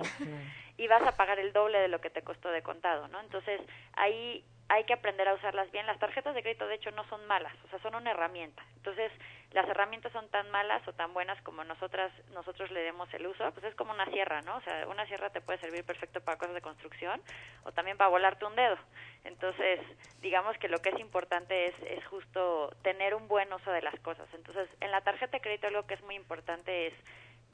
y 0.76 0.88
vas 0.88 1.02
a 1.02 1.16
pagar 1.16 1.38
el 1.38 1.52
doble 1.52 1.78
de 1.78 1.86
lo 1.86 2.00
que 2.00 2.10
te 2.10 2.22
costó 2.22 2.50
de 2.50 2.62
contado, 2.62 3.06
¿no? 3.06 3.20
Entonces 3.20 3.60
ahí 3.92 4.44
hay 4.70 4.84
que 4.84 4.92
aprender 4.92 5.26
a 5.26 5.34
usarlas 5.34 5.68
bien. 5.72 5.84
Las 5.84 5.98
tarjetas 5.98 6.32
de 6.32 6.42
crédito, 6.42 6.68
de 6.68 6.76
hecho, 6.76 6.92
no 6.92 7.04
son 7.08 7.26
malas, 7.26 7.52
o 7.64 7.68
sea, 7.68 7.80
son 7.80 7.96
una 7.96 8.12
herramienta. 8.12 8.62
Entonces, 8.76 9.10
las 9.50 9.68
herramientas 9.68 10.12
son 10.12 10.28
tan 10.28 10.48
malas 10.52 10.86
o 10.86 10.92
tan 10.92 11.12
buenas 11.12 11.42
como 11.42 11.64
nosotras 11.64 12.12
nosotros 12.32 12.70
le 12.70 12.80
demos 12.80 13.12
el 13.12 13.26
uso, 13.26 13.50
pues 13.50 13.64
es 13.64 13.74
como 13.74 13.92
una 13.92 14.06
sierra, 14.06 14.42
¿no? 14.42 14.56
O 14.56 14.60
sea, 14.60 14.86
una 14.86 15.04
sierra 15.06 15.30
te 15.30 15.40
puede 15.40 15.58
servir 15.58 15.84
perfecto 15.84 16.20
para 16.20 16.38
cosas 16.38 16.54
de 16.54 16.60
construcción 16.60 17.20
o 17.64 17.72
también 17.72 17.96
para 17.96 18.10
volarte 18.10 18.44
un 18.44 18.54
dedo. 18.54 18.78
Entonces, 19.24 19.80
digamos 20.20 20.56
que 20.58 20.68
lo 20.68 20.78
que 20.78 20.90
es 20.90 21.00
importante 21.00 21.66
es, 21.66 21.74
es 21.82 22.06
justo 22.06 22.70
tener 22.82 23.16
un 23.16 23.26
buen 23.26 23.52
uso 23.52 23.72
de 23.72 23.82
las 23.82 23.98
cosas. 24.00 24.28
Entonces, 24.34 24.68
en 24.78 24.92
la 24.92 25.00
tarjeta 25.00 25.38
de 25.38 25.40
crédito 25.40 25.66
algo 25.66 25.84
que 25.88 25.94
es 25.94 26.02
muy 26.02 26.14
importante 26.14 26.86
es 26.86 26.94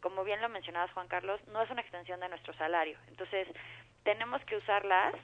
como 0.03 0.23
bien 0.23 0.43
lo 0.43 0.51
mencionabas 0.51 0.93
Juan 0.93 1.09
Carlos, 1.09 1.41
no 1.49 1.63
es 1.63 1.71
una 1.71 1.81
extensión 1.81 2.21
de 2.21 2.29
nuestro 2.29 2.53
salario. 2.55 2.99
Entonces, 3.09 3.49
tenemos 4.05 4.45
que 4.45 4.57
usarlas 4.57 5.15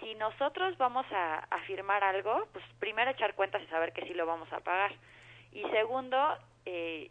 si 0.00 0.14
nosotros 0.14 0.76
vamos 0.78 1.06
a, 1.12 1.46
firmar 1.66 2.02
algo, 2.02 2.46
pues 2.52 2.64
primero 2.78 3.10
echar 3.10 3.34
cuentas 3.34 3.62
y 3.62 3.66
saber 3.66 3.92
que 3.92 4.06
sí 4.06 4.14
lo 4.14 4.26
vamos 4.26 4.50
a 4.52 4.60
pagar. 4.60 4.92
Y 5.52 5.62
segundo, 5.70 6.18
eh, 6.64 7.10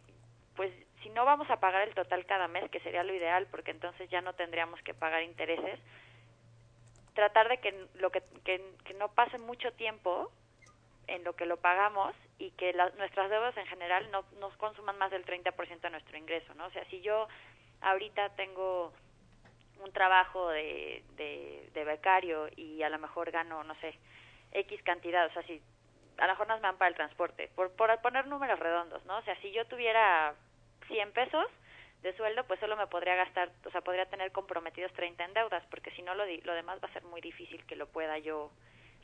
pues 0.56 0.72
si 1.02 1.10
no 1.10 1.24
vamos 1.24 1.48
a 1.50 1.60
pagar 1.60 1.86
el 1.86 1.94
total 1.94 2.26
cada 2.26 2.48
mes, 2.48 2.68
que 2.70 2.80
sería 2.80 3.04
lo 3.04 3.14
ideal, 3.14 3.46
porque 3.50 3.70
entonces 3.70 4.10
ya 4.10 4.20
no 4.20 4.32
tendríamos 4.32 4.80
que 4.82 4.94
pagar 4.94 5.22
intereses, 5.22 5.78
tratar 7.14 7.48
de 7.48 7.58
que, 7.58 7.86
lo 7.94 8.10
que, 8.10 8.22
que, 8.44 8.94
no 8.94 9.08
pase 9.08 9.38
mucho 9.38 9.72
tiempo 9.72 10.30
en 11.06 11.24
lo 11.24 11.34
que 11.34 11.46
lo 11.46 11.56
pagamos 11.56 12.14
y 12.38 12.50
que 12.52 12.72
nuestras 12.96 13.30
deudas 13.30 13.56
en 13.56 13.66
general 13.66 14.10
no 14.10 14.24
nos 14.40 14.56
consuman 14.56 14.98
más 14.98 15.10
del 15.10 15.24
30% 15.24 15.80
de 15.80 15.90
nuestro 15.90 16.16
ingreso, 16.16 16.54
¿no? 16.54 16.66
O 16.66 16.70
sea, 16.70 16.84
si 16.90 17.00
yo 17.00 17.28
ahorita 17.80 18.30
tengo 18.30 18.92
un 19.80 19.92
trabajo 19.92 20.48
de, 20.50 21.04
de, 21.16 21.70
de, 21.72 21.84
becario 21.84 22.48
y 22.56 22.82
a 22.82 22.88
lo 22.88 22.98
mejor 22.98 23.30
gano, 23.30 23.62
no 23.64 23.74
sé, 23.76 23.94
X 24.52 24.82
cantidad, 24.82 25.26
o 25.26 25.32
sea, 25.32 25.42
si 25.44 25.60
a 26.18 26.26
mejor 26.26 26.48
nos 26.48 26.60
me 26.60 26.68
dan 26.68 26.76
para 26.76 26.88
el 26.88 26.94
transporte, 26.94 27.50
por, 27.54 27.70
por 27.72 27.96
poner 28.00 28.26
números 28.26 28.58
redondos, 28.58 29.04
¿no? 29.06 29.18
O 29.18 29.22
sea, 29.22 29.36
si 29.40 29.52
yo 29.52 29.66
tuviera 29.66 30.34
100 30.88 31.12
pesos 31.12 31.46
de 32.02 32.16
sueldo, 32.16 32.44
pues 32.44 32.60
solo 32.60 32.76
me 32.76 32.86
podría 32.86 33.14
gastar, 33.14 33.50
o 33.64 33.70
sea, 33.70 33.80
podría 33.80 34.06
tener 34.06 34.32
comprometidos 34.32 34.92
30 34.92 35.24
en 35.24 35.34
deudas, 35.34 35.64
porque 35.70 35.90
si 35.92 36.02
no 36.02 36.14
lo, 36.14 36.24
lo 36.26 36.54
demás 36.54 36.78
va 36.82 36.88
a 36.88 36.92
ser 36.92 37.04
muy 37.04 37.20
difícil 37.20 37.64
que 37.66 37.76
lo 37.76 37.86
pueda 37.88 38.18
yo 38.18 38.50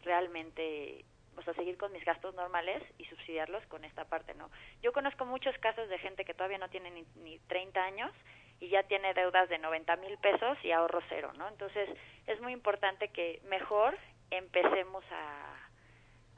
realmente 0.03 1.05
o 1.37 1.43
sea, 1.43 1.55
seguir 1.55 1.77
con 1.77 1.93
mis 1.93 2.05
gastos 2.05 2.35
normales 2.35 2.83
y 2.99 3.05
subsidiarlos 3.07 3.65
con 3.67 3.85
esta 3.85 4.05
parte, 4.05 4.35
¿no? 4.35 4.51
Yo 4.83 4.93
conozco 4.93 5.25
muchos 5.25 5.57
casos 5.59 5.89
de 5.89 5.99
gente 5.99 6.25
que 6.25 6.35
todavía 6.35 6.59
no 6.59 6.69
tiene 6.69 6.91
ni, 6.91 7.05
ni 7.17 7.39
30 7.41 7.83
años 7.83 8.13
y 8.61 8.69
ya 8.69 8.83
tiene 8.85 9.15
deudas 9.15 9.49
de 9.49 9.59
90 9.59 9.97
mil 9.97 10.17
pesos 10.19 10.57
y 10.63 10.71
ahorro 10.71 11.01
cero, 11.09 11.33
¿no? 11.37 11.49
Entonces, 11.49 11.89
es 12.27 12.41
muy 12.41 12.53
importante 12.53 13.09
que 13.09 13.41
mejor 13.45 13.97
empecemos 14.31 15.05
a, 15.11 15.57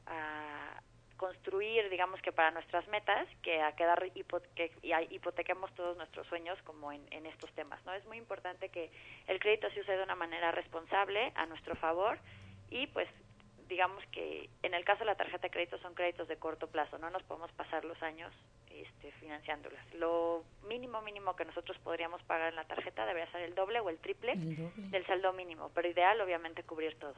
a 0.07 0.81
construir, 1.17 1.89
digamos 1.89 2.21
que 2.21 2.31
para 2.31 2.51
nuestras 2.51 2.87
metas, 2.87 3.27
que 3.41 3.61
a 3.61 3.75
quedar 3.75 4.11
que 4.55 4.71
hipotequemos 5.09 5.73
todos 5.73 5.97
nuestros 5.97 6.27
sueños 6.27 6.57
como 6.63 6.91
en, 6.91 7.05
en 7.11 7.25
estos 7.25 7.51
temas, 7.53 7.83
¿no? 7.85 7.93
Es 7.93 8.05
muy 8.05 8.17
importante 8.17 8.69
que 8.69 8.91
el 9.27 9.39
crédito 9.39 9.69
se 9.71 9.81
use 9.81 9.91
de 9.97 10.03
una 10.03 10.15
manera 10.15 10.51
responsable, 10.51 11.31
a 11.35 11.45
nuestro 11.47 11.75
favor, 11.75 12.19
y 12.69 12.87
pues 12.87 13.09
digamos 13.67 14.05
que 14.11 14.49
en 14.63 14.73
el 14.73 14.85
caso 14.85 14.99
de 14.99 15.05
la 15.05 15.15
tarjeta 15.15 15.47
de 15.47 15.51
crédito 15.51 15.77
son 15.79 15.93
créditos 15.93 16.27
de 16.27 16.37
corto 16.37 16.67
plazo, 16.67 16.97
no 16.97 17.09
nos 17.09 17.23
podemos 17.23 17.51
pasar 17.53 17.83
los 17.83 18.01
años 18.01 18.31
este, 18.81 19.11
financiándolas. 19.13 19.81
Lo 19.95 20.43
mínimo 20.67 21.01
mínimo 21.01 21.35
que 21.35 21.45
nosotros 21.45 21.77
podríamos 21.79 22.21
pagar 22.23 22.49
en 22.49 22.55
la 22.55 22.65
tarjeta 22.65 23.05
debería 23.05 23.31
ser 23.31 23.41
el 23.41 23.55
doble 23.55 23.79
o 23.79 23.89
el 23.89 23.97
triple, 23.97 24.33
el 24.33 24.55
doble. 24.55 24.89
del 24.89 25.05
saldo 25.05 25.33
mínimo, 25.33 25.71
pero 25.73 25.87
ideal 25.87 26.19
obviamente 26.21 26.63
cubrir 26.63 26.95
todo. 26.95 27.15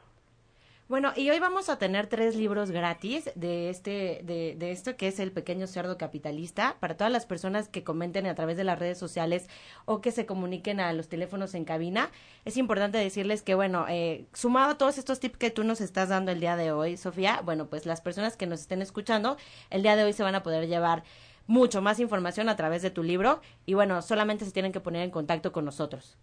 Bueno, 0.90 1.14
y 1.16 1.30
hoy 1.30 1.38
vamos 1.38 1.70
a 1.70 1.78
tener 1.78 2.08
tres 2.08 2.36
libros 2.36 2.72
gratis 2.72 3.30
de 3.36 3.70
este, 3.70 4.22
de, 4.24 4.56
de, 4.58 4.72
esto 4.72 4.98
que 4.98 5.08
es 5.08 5.20
El 5.20 5.32
Pequeño 5.32 5.68
Cerdo 5.68 6.00
Capitalista, 6.00 6.78
para 6.80 6.98
todas 6.98 7.14
las 7.14 7.28
personas 7.28 7.70
que 7.70 7.84
comenten 7.84 8.26
a 8.26 8.34
través 8.34 8.58
de 8.58 8.64
las 8.64 8.80
redes 8.80 8.98
sociales 8.98 9.48
o 9.86 10.02
que 10.02 10.12
se 10.12 10.26
comuniquen 10.26 10.80
a 10.80 10.92
los 10.94 11.08
teléfonos 11.08 11.54
en 11.54 11.64
cabina. 11.64 12.10
Es 12.44 12.58
importante 12.58 12.98
decirles 12.98 13.44
que, 13.44 13.54
bueno, 13.54 13.86
eh, 13.88 14.26
sumado 14.34 14.72
a 14.72 14.78
todos 14.80 14.98
estos 14.98 15.20
tips 15.20 15.38
que 15.38 15.52
tú 15.52 15.64
nos 15.64 15.80
estás 15.80 16.10
dando 16.10 16.32
el 16.32 16.40
día 16.40 16.56
de 16.56 16.72
hoy, 16.72 16.98
Sofía, 16.98 17.42
bueno, 17.46 17.68
pues 17.68 17.86
las 17.86 18.02
personas 18.02 18.36
que 18.36 18.48
nos 18.48 18.62
estén 18.62 18.82
escuchando, 18.82 19.38
el 19.70 19.84
día 19.84 19.96
de 19.96 20.06
hoy 20.06 20.14
se 20.14 20.24
van 20.24 20.34
a 20.34 20.42
poder 20.42 20.68
llevar 20.68 21.04
mucho 21.50 21.82
más 21.82 22.00
información 22.00 22.48
a 22.48 22.56
través 22.56 22.84
de 22.84 22.92
tu 22.92 23.02
libro 23.02 23.42
y, 23.66 23.74
bueno, 23.74 24.04
solamente 24.04 24.46
se 24.46 24.52
tienen 24.52 24.72
que 24.72 24.80
poner 24.80 25.02
en 25.02 25.10
contacto 25.10 25.52
con 25.52 25.66
nosotros. 25.66 26.16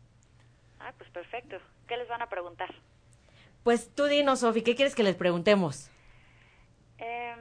Ah, 0.79 0.93
pues 0.97 1.11
perfecto. 1.11 1.57
¿Qué 1.89 1.97
les 1.97 2.09
van 2.09 2.23
a 2.23 2.29
preguntar? 2.29 2.73
Pues 3.65 3.93
tú 3.93 4.05
dinos, 4.05 4.41
Sofi, 4.41 4.62
¿qué 4.62 4.77
quieres 4.77 4.95
que 4.95 5.03
les 5.03 5.17
preguntemos? 5.17 5.91
Eh, 6.99 7.35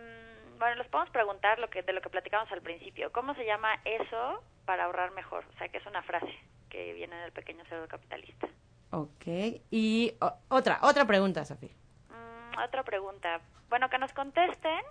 bueno, 0.57 0.75
les 0.77 0.87
podemos 0.87 1.11
preguntar 1.11 1.59
lo 1.59 1.69
que, 1.69 1.83
de 1.83 1.93
lo 1.93 2.01
que 2.01 2.09
platicamos 2.09 2.51
al 2.51 2.63
principio. 2.63 3.11
¿Cómo 3.11 3.35
se 3.35 3.45
llama 3.45 3.69
eso 3.85 4.41
para 4.65 4.85
ahorrar 4.85 5.11
mejor? 5.11 5.45
O 5.53 5.57
sea, 5.59 5.69
que 5.69 5.77
es 5.77 5.85
una 5.85 6.01
frase 6.01 6.33
que 6.69 6.93
viene 6.93 7.15
del 7.17 7.33
pequeño 7.33 7.63
cerdo 7.65 7.87
capitalista. 7.87 8.47
Ok. 8.89 9.61
Y 9.69 10.15
o, 10.21 10.33
otra, 10.47 10.79
otra 10.81 11.05
pregunta, 11.05 11.45
Sofi. 11.45 11.71
Mm, 12.09 12.59
otra 12.65 12.81
pregunta. 12.81 13.41
Bueno, 13.69 13.91
que 13.91 13.99
nos 13.99 14.11
contesten, 14.13 14.83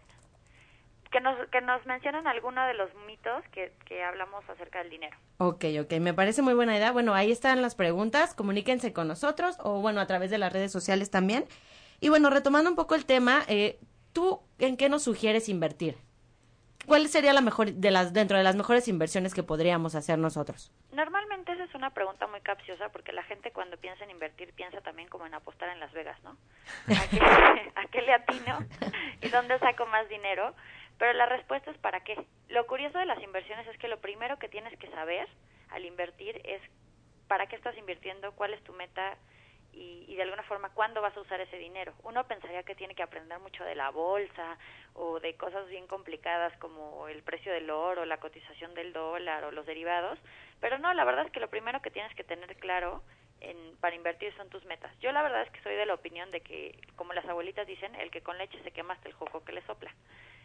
que 1.15 1.21
nos, 1.21 1.39
que 1.51 1.61
nos 1.61 1.87
mencionen 1.87 2.27
alguno 2.27 2.67
de 2.67 2.75
los 2.75 2.93
mitos 3.07 3.45
que, 3.53 3.73
que 3.85 4.03
hablamos 4.03 4.43
acerca 4.51 4.81
del 4.81 4.91
dinero. 4.91 5.17
Ok, 5.39 5.65
ok, 5.81 5.93
me 6.01 6.13
parece 6.13 6.43
muy 6.43 6.55
buena 6.55 6.77
idea. 6.77 6.91
Bueno, 6.91 7.15
ahí 7.15 7.31
están 7.31 7.63
las 7.63 7.77
preguntas, 7.77 8.35
comuníquense 8.35 8.93
con 8.93 9.07
nosotros 9.07 9.57
o 9.61 9.81
bueno, 9.81 10.01
a 10.01 10.09
través 10.09 10.33
de 10.33 10.39
las 10.39 10.53
redes 10.53 10.73
sociales 10.73 11.13
también. 11.13 11.45
Y 12.01 12.09
bueno, 12.09 12.31
retomando 12.31 12.69
un 12.69 12.75
poco 12.75 12.97
el 12.97 13.07
tema, 13.07 13.45
eh, 13.47 13.79
¿tú 14.13 14.41
en 14.59 14.77
qué 14.77 14.89
nos 14.89 15.05
sugieres 15.05 15.49
invertir? 15.49 15.97
¿Cuál 16.85 17.07
sería 17.09 17.33
la 17.33 17.41
mejor 17.41 17.73
de 17.73 17.91
las 17.93 18.13
dentro 18.13 18.37
de 18.37 18.43
las 18.43 18.57
mejores 18.57 18.89
inversiones 18.89 19.35
que 19.35 19.45
podríamos 19.45 19.95
hacer 19.95 20.19
nosotros? 20.19 20.73
Normalmente 20.93 21.53
esa 21.53 21.65
es 21.65 21.75
una 21.77 21.91
pregunta 21.91 22.27
muy 22.27 22.41
capciosa 22.41 22.89
porque 22.91 23.13
la 23.13 23.23
gente 23.23 23.53
cuando 23.53 23.77
piensa 23.77 24.03
en 24.03 24.11
invertir 24.11 24.53
piensa 24.53 24.81
también 24.81 25.09
como 25.09 25.27
en 25.27 25.35
apostar 25.35 25.69
en 25.71 25.81
Las 25.81 25.93
Vegas, 25.93 26.21
¿no? 26.25 26.37
¿A 26.89 27.09
qué, 27.09 27.21
a 27.77 27.87
qué 27.87 28.03
le 28.03 28.13
atino 28.13 28.59
y 29.23 29.29
dónde 29.29 29.59
saco 29.61 29.87
más 29.87 30.09
dinero? 30.09 30.55
Pero 30.99 31.13
la 31.15 31.27
respuesta 31.27 31.71
es 31.71 31.79
para 31.79 32.01
qué. 32.01 32.25
Lo 32.49 32.67
curioso 32.67 32.99
de 32.99 33.07
las 33.07 33.23
inversiones 33.23 33.67
es 33.67 33.79
que 33.79 33.89
lo 33.89 34.01
primero 34.01 34.39
que 34.39 34.49
tienes 34.49 34.77
que 34.79 34.91
saber 34.91 35.29
al 35.71 35.85
invertir 35.85 36.41
es 36.45 36.61
para 37.27 37.47
qué 37.47 37.57
estás 37.57 37.77
invirtiendo, 37.77 38.33
cuál 38.33 38.55
es 38.55 38.63
tu 38.65 38.73
meta 38.73 39.17
y, 39.73 40.05
y, 40.07 40.15
de 40.15 40.23
alguna 40.23 40.45
forma 40.45 40.69
cuándo 40.71 41.03
vas 41.03 41.17
a 41.17 41.21
usar 41.21 41.41
ese 41.41 41.57
dinero. 41.57 41.95
Uno 42.05 42.27
pensaría 42.29 42.63
que 42.63 42.77
tiene 42.77 42.95
que 42.95 43.03
aprender 43.03 43.39
mucho 43.41 43.65
de 43.65 43.75
la 43.75 43.91
bolsa 43.91 44.57
o 44.93 45.19
de 45.19 45.35
cosas 45.37 45.69
bien 45.69 45.89
complicadas 45.89 46.57
como 46.59 47.09
el 47.09 47.23
precio 47.25 47.53
del 47.53 47.71
oro, 47.71 48.05
la 48.05 48.19
cotización 48.19 48.75
del 48.75 48.93
dólar 48.93 49.45
o 49.45 49.51
los 49.51 49.67
derivados, 49.67 50.19
pero 50.61 50.79
no, 50.79 50.95
la 50.95 51.05
verdad 51.05 51.27
es 51.27 51.33
que 51.33 51.41
lo 51.41 51.51
primero 51.51 51.83
que 51.83 51.91
tienes 51.91 52.15
que 52.15 52.23
tener 52.23 52.57
claro 52.57 53.03
en, 53.41 53.77
para 53.81 53.97
invertir 53.97 54.35
son 54.37 54.49
tus 54.49 54.65
metas. 54.65 54.97
Yo 55.01 55.13
la 55.13 55.23
verdad 55.23 55.43
es 55.43 55.51
que 55.51 55.63
soy 55.63 55.75
de 55.75 55.87
la 55.87 55.95
opinión 55.95 56.31
de 56.31 56.41
que, 56.41 56.79
como 56.97 57.13
las 57.13 57.27
abuelitas 57.27 57.67
dicen, 57.67 57.95
el 57.97 58.11
que 58.11 58.23
con 58.23 58.39
leche 58.39 58.63
se 58.63 58.71
quema 58.71 58.95
hasta 58.95 59.09
el 59.09 59.15
joco 59.15 59.45
que 59.45 59.53
le 59.53 59.63
sopla. 59.63 59.93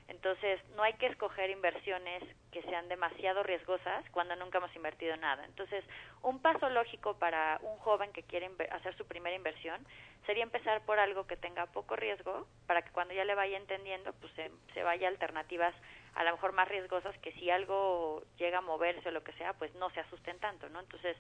Entonces, 0.09 0.59
no 0.75 0.83
hay 0.83 0.93
que 0.93 1.05
escoger 1.05 1.49
inversiones 1.49 2.23
que 2.51 2.63
sean 2.63 2.89
demasiado 2.89 3.43
riesgosas 3.43 4.03
cuando 4.11 4.35
nunca 4.35 4.57
hemos 4.57 4.75
invertido 4.75 5.15
nada. 5.17 5.45
Entonces, 5.45 5.85
un 6.23 6.41
paso 6.41 6.69
lógico 6.69 7.17
para 7.17 7.59
un 7.61 7.77
joven 7.77 8.11
que 8.11 8.23
quiere 8.23 8.49
hacer 8.71 8.97
su 8.97 9.05
primera 9.05 9.35
inversión 9.35 9.85
sería 10.25 10.43
empezar 10.43 10.81
por 10.85 10.99
algo 10.99 11.27
que 11.27 11.37
tenga 11.37 11.67
poco 11.67 11.95
riesgo 11.95 12.47
para 12.67 12.81
que 12.81 12.91
cuando 12.91 13.13
ya 13.13 13.23
le 13.23 13.35
vaya 13.35 13.57
entendiendo, 13.57 14.13
pues 14.13 14.33
se, 14.73 14.83
vaya 14.83 15.07
a 15.07 15.11
alternativas 15.11 15.73
a 16.15 16.23
lo 16.23 16.31
mejor 16.31 16.53
más 16.53 16.67
riesgosas 16.67 17.17
que 17.19 17.31
si 17.33 17.49
algo 17.49 18.23
llega 18.37 18.57
a 18.57 18.61
moverse 18.61 19.09
o 19.09 19.11
lo 19.11 19.23
que 19.23 19.33
sea, 19.33 19.53
pues 19.53 19.73
no 19.75 19.89
se 19.91 19.99
asusten 19.99 20.39
tanto, 20.39 20.67
¿no? 20.69 20.79
Entonces, 20.79 21.15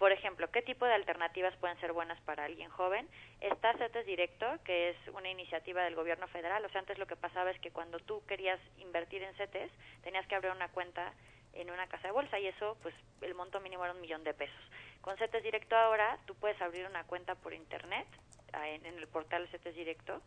por 0.00 0.12
ejemplo, 0.12 0.50
¿qué 0.50 0.62
tipo 0.62 0.86
de 0.86 0.94
alternativas 0.94 1.54
pueden 1.58 1.78
ser 1.78 1.92
buenas 1.92 2.18
para 2.22 2.46
alguien 2.46 2.70
joven? 2.70 3.06
Está 3.42 3.74
CETES 3.74 4.06
Directo, 4.06 4.46
que 4.64 4.88
es 4.88 4.96
una 5.12 5.28
iniciativa 5.28 5.84
del 5.84 5.94
gobierno 5.94 6.26
federal. 6.28 6.64
O 6.64 6.70
sea, 6.70 6.80
antes 6.80 6.96
lo 6.96 7.06
que 7.06 7.16
pasaba 7.16 7.50
es 7.50 7.60
que 7.60 7.70
cuando 7.70 7.98
tú 7.98 8.24
querías 8.26 8.58
invertir 8.78 9.22
en 9.22 9.34
CETES, 9.34 9.70
tenías 10.02 10.26
que 10.26 10.36
abrir 10.36 10.52
una 10.52 10.68
cuenta 10.68 11.12
en 11.52 11.70
una 11.70 11.86
casa 11.86 12.08
de 12.08 12.14
bolsa 12.14 12.38
y 12.40 12.46
eso, 12.46 12.78
pues 12.80 12.94
el 13.20 13.34
monto 13.34 13.60
mínimo 13.60 13.84
era 13.84 13.92
un 13.92 14.00
millón 14.00 14.24
de 14.24 14.32
pesos. 14.32 14.62
Con 15.02 15.18
CETES 15.18 15.42
Directo 15.42 15.76
ahora, 15.76 16.18
tú 16.24 16.34
puedes 16.34 16.58
abrir 16.62 16.86
una 16.86 17.04
cuenta 17.04 17.34
por 17.34 17.52
internet 17.52 18.06
en, 18.54 18.86
en 18.86 18.96
el 18.96 19.06
portal 19.06 19.48
CETES 19.48 19.74
Directo 19.74 20.22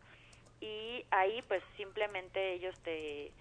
y 0.60 1.04
ahí 1.10 1.42
pues 1.48 1.64
simplemente 1.76 2.52
ellos 2.52 2.78
te 2.84 3.32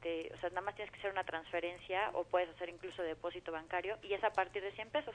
te, 0.00 0.32
o 0.34 0.40
sea, 0.40 0.48
nada 0.50 0.62
más 0.62 0.74
tienes 0.74 0.90
que 0.92 0.98
hacer 0.98 1.12
una 1.12 1.24
transferencia 1.24 2.10
o 2.14 2.24
puedes 2.24 2.48
hacer 2.50 2.68
incluso 2.68 3.02
depósito 3.02 3.52
bancario 3.52 3.98
y 4.02 4.14
es 4.14 4.24
a 4.24 4.30
partir 4.30 4.62
de 4.62 4.72
100 4.72 4.90
pesos 4.90 5.14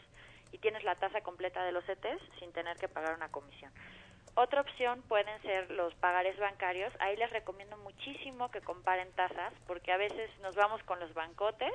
y 0.51 0.57
tienes 0.57 0.83
la 0.83 0.95
tasa 0.95 1.21
completa 1.21 1.63
de 1.63 1.71
los 1.71 1.85
CETES 1.85 2.21
sin 2.39 2.51
tener 2.51 2.77
que 2.77 2.87
pagar 2.87 3.15
una 3.15 3.29
comisión. 3.29 3.71
Otra 4.37 4.59
opción 4.59 5.01
pueden 5.03 5.41
ser 5.43 5.71
los 5.71 5.95
pagares 5.95 6.37
bancarios. 6.37 6.91
Ahí 6.99 7.15
les 7.15 7.31
recomiendo 7.31 7.77
muchísimo 7.77 8.51
que 8.51 8.59
comparen 8.59 9.09
tasas 9.13 9.53
porque 9.65 9.93
a 9.93 9.97
veces 9.97 10.29
nos 10.41 10.55
vamos 10.55 10.83
con 10.83 10.99
los 10.99 11.13
bancotes 11.13 11.71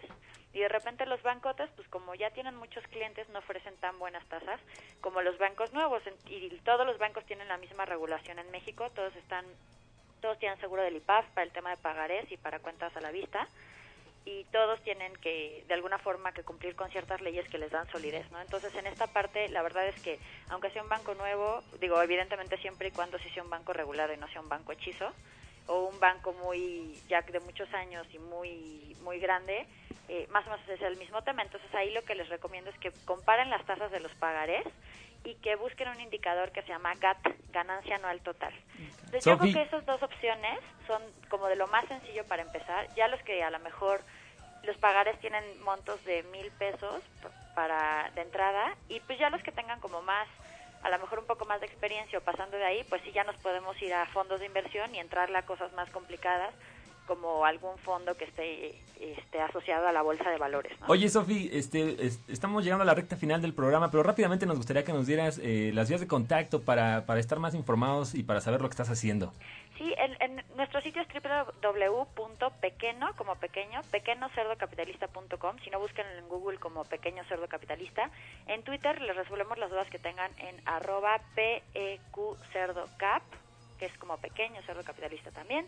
y 0.52 0.60
de 0.60 0.68
repente 0.68 1.06
los 1.06 1.22
bancotes, 1.22 1.70
pues 1.74 1.88
como 1.88 2.14
ya 2.14 2.30
tienen 2.32 2.54
muchos 2.56 2.86
clientes, 2.88 3.26
no 3.30 3.38
ofrecen 3.38 3.74
tan 3.76 3.98
buenas 3.98 4.26
tasas 4.28 4.60
como 5.00 5.22
los 5.22 5.38
bancos 5.38 5.72
nuevos 5.72 6.02
y 6.26 6.50
todos 6.58 6.86
los 6.86 6.98
bancos 6.98 7.24
tienen 7.24 7.48
la 7.48 7.56
misma 7.56 7.86
regulación 7.86 8.38
en 8.38 8.50
México, 8.50 8.90
todos 8.90 9.16
están 9.16 9.46
todos 10.20 10.38
tienen 10.38 10.60
seguro 10.60 10.82
del 10.82 10.96
IPAF 10.96 11.24
para 11.30 11.44
el 11.44 11.52
tema 11.52 11.70
de 11.70 11.78
pagarés 11.78 12.30
y 12.30 12.36
para 12.36 12.58
cuentas 12.58 12.94
a 12.94 13.00
la 13.00 13.10
vista 13.10 13.48
y 14.24 14.44
todos 14.52 14.80
tienen 14.82 15.14
que 15.16 15.64
de 15.66 15.74
alguna 15.74 15.98
forma 15.98 16.32
que 16.32 16.42
cumplir 16.42 16.76
con 16.76 16.90
ciertas 16.90 17.20
leyes 17.20 17.48
que 17.48 17.58
les 17.58 17.70
dan 17.70 17.90
solidez, 17.90 18.30
¿no? 18.30 18.40
Entonces, 18.40 18.74
en 18.74 18.86
esta 18.86 19.06
parte 19.06 19.48
la 19.48 19.62
verdad 19.62 19.86
es 19.86 20.00
que 20.02 20.18
aunque 20.48 20.70
sea 20.70 20.82
un 20.82 20.88
banco 20.88 21.14
nuevo, 21.14 21.62
digo, 21.80 22.00
evidentemente 22.02 22.58
siempre 22.58 22.88
y 22.88 22.90
cuando 22.90 23.18
sea 23.18 23.42
un 23.42 23.50
banco 23.50 23.72
regulado 23.72 24.12
y 24.12 24.16
no 24.16 24.28
sea 24.28 24.40
un 24.40 24.48
banco 24.48 24.72
hechizo 24.72 25.12
o 25.66 25.84
un 25.84 26.00
banco 26.00 26.32
muy 26.32 27.00
ya 27.08 27.22
de 27.22 27.40
muchos 27.40 27.72
años 27.74 28.06
y 28.12 28.18
muy 28.18 28.96
muy 29.02 29.18
grande, 29.18 29.66
eh, 30.08 30.26
más 30.30 30.46
o 30.46 30.50
menos 30.50 30.68
es 30.68 30.82
el 30.82 30.96
mismo 30.96 31.22
tema. 31.22 31.42
Entonces, 31.42 31.72
ahí 31.74 31.90
lo 31.92 32.02
que 32.04 32.14
les 32.14 32.28
recomiendo 32.28 32.70
es 32.70 32.78
que 32.78 32.92
comparen 33.04 33.48
las 33.48 33.64
tasas 33.64 33.90
de 33.90 34.00
los 34.00 34.12
pagarés 34.16 34.66
y 35.24 35.34
que 35.36 35.56
busquen 35.56 35.88
un 35.88 36.00
indicador 36.00 36.50
que 36.50 36.62
se 36.62 36.68
llama 36.68 36.94
GAT, 36.94 37.18
ganancia 37.52 37.96
anual 37.96 38.20
total. 38.20 38.54
Entonces, 38.78 39.24
yo 39.24 39.38
creo 39.38 39.52
que 39.52 39.62
esas 39.62 39.84
dos 39.86 40.02
opciones 40.02 40.60
son 40.86 41.02
como 41.28 41.46
de 41.48 41.56
lo 41.56 41.66
más 41.66 41.86
sencillo 41.86 42.24
para 42.24 42.42
empezar. 42.42 42.88
Ya 42.94 43.08
los 43.08 43.20
que 43.22 43.42
a 43.42 43.50
lo 43.50 43.58
mejor 43.58 44.00
los 44.62 44.76
pagares 44.78 45.18
tienen 45.20 45.44
montos 45.62 46.02
de 46.04 46.22
mil 46.24 46.50
pesos 46.52 47.02
para 47.54 48.10
de 48.14 48.22
entrada 48.22 48.76
y 48.88 49.00
pues 49.00 49.18
ya 49.18 49.30
los 49.30 49.42
que 49.42 49.52
tengan 49.52 49.80
como 49.80 50.02
más 50.02 50.28
a 50.82 50.88
lo 50.88 50.98
mejor 50.98 51.18
un 51.18 51.26
poco 51.26 51.44
más 51.44 51.60
de 51.60 51.66
experiencia 51.66 52.18
o 52.18 52.22
pasando 52.22 52.56
de 52.56 52.64
ahí, 52.64 52.84
pues 52.84 53.02
sí 53.02 53.12
ya 53.12 53.24
nos 53.24 53.36
podemos 53.36 53.80
ir 53.82 53.92
a 53.92 54.06
fondos 54.06 54.40
de 54.40 54.46
inversión 54.46 54.94
y 54.94 54.98
entrarle 54.98 55.36
a 55.36 55.42
cosas 55.42 55.72
más 55.74 55.90
complicadas 55.90 56.54
como 57.10 57.44
algún 57.44 57.76
fondo 57.78 58.16
que 58.16 58.22
esté, 58.24 58.80
esté 59.00 59.40
asociado 59.40 59.88
a 59.88 59.92
la 59.92 60.00
bolsa 60.00 60.30
de 60.30 60.38
valores. 60.38 60.72
Oye, 60.86 61.08
Sofi, 61.08 61.50
este, 61.52 61.96
estamos 62.28 62.62
llegando 62.62 62.82
a 62.82 62.86
la 62.86 62.94
recta 62.94 63.16
final 63.16 63.42
del 63.42 63.52
programa, 63.52 63.90
pero 63.90 64.04
rápidamente 64.04 64.46
nos 64.46 64.56
gustaría 64.58 64.84
que 64.84 64.92
nos 64.92 65.08
dieras 65.08 65.40
eh, 65.42 65.72
las 65.74 65.88
vías 65.88 66.00
de 66.00 66.06
contacto 66.06 66.62
para, 66.62 67.06
para 67.06 67.18
estar 67.18 67.40
más 67.40 67.56
informados 67.56 68.14
y 68.14 68.22
para 68.22 68.40
saber 68.40 68.62
lo 68.62 68.68
que 68.68 68.74
estás 68.74 68.90
haciendo. 68.90 69.32
Sí, 69.76 69.92
en, 69.98 70.44
nuestro 70.54 70.80
sitio 70.82 71.02
es 71.02 71.08
www.pequeño, 71.60 73.16
como 73.16 73.34
pequeño, 73.34 73.80
pequeñocerdocapitalista.com. 73.90 75.56
Si 75.64 75.70
no, 75.70 75.80
busquen 75.80 76.06
en 76.16 76.28
Google 76.28 76.58
como 76.58 76.84
Pequeño 76.84 77.24
Cerdo 77.24 77.48
Capitalista. 77.48 78.08
En 78.46 78.62
Twitter 78.62 79.00
les 79.02 79.16
resolvemos 79.16 79.58
las 79.58 79.68
dudas 79.70 79.90
que 79.90 79.98
tengan 79.98 80.30
en 80.38 80.62
arroba 80.64 81.20
PEQCerdoCap, 81.34 83.22
que 83.80 83.86
es 83.86 83.98
como 83.98 84.16
Pequeño 84.18 84.62
Cerdo 84.62 84.84
Capitalista 84.84 85.32
también 85.32 85.66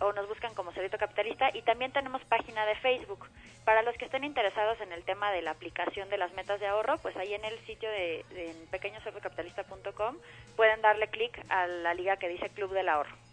o 0.00 0.12
nos 0.12 0.28
buscan 0.28 0.54
como 0.54 0.72
Cerdito 0.72 0.98
Capitalista 0.98 1.50
y 1.54 1.62
también 1.62 1.92
tenemos 1.92 2.24
página 2.24 2.64
de 2.66 2.76
Facebook. 2.76 3.28
Para 3.64 3.82
los 3.82 3.96
que 3.96 4.06
estén 4.06 4.24
interesados 4.24 4.80
en 4.80 4.92
el 4.92 5.04
tema 5.04 5.30
de 5.30 5.42
la 5.42 5.50
aplicación 5.50 6.08
de 6.08 6.18
las 6.18 6.32
metas 6.32 6.60
de 6.60 6.66
ahorro, 6.66 6.98
pues 6.98 7.16
ahí 7.16 7.34
en 7.34 7.44
el 7.44 7.58
sitio 7.66 7.90
de, 7.90 8.24
de 8.30 8.54
pequeñocerdocapitalista.com 8.70 10.16
pueden 10.56 10.80
darle 10.80 11.08
clic 11.08 11.38
a 11.48 11.66
la 11.66 11.94
liga 11.94 12.16
que 12.16 12.28
dice 12.28 12.48
Club 12.50 12.72
del 12.72 12.88
Ahorro. 12.88 13.27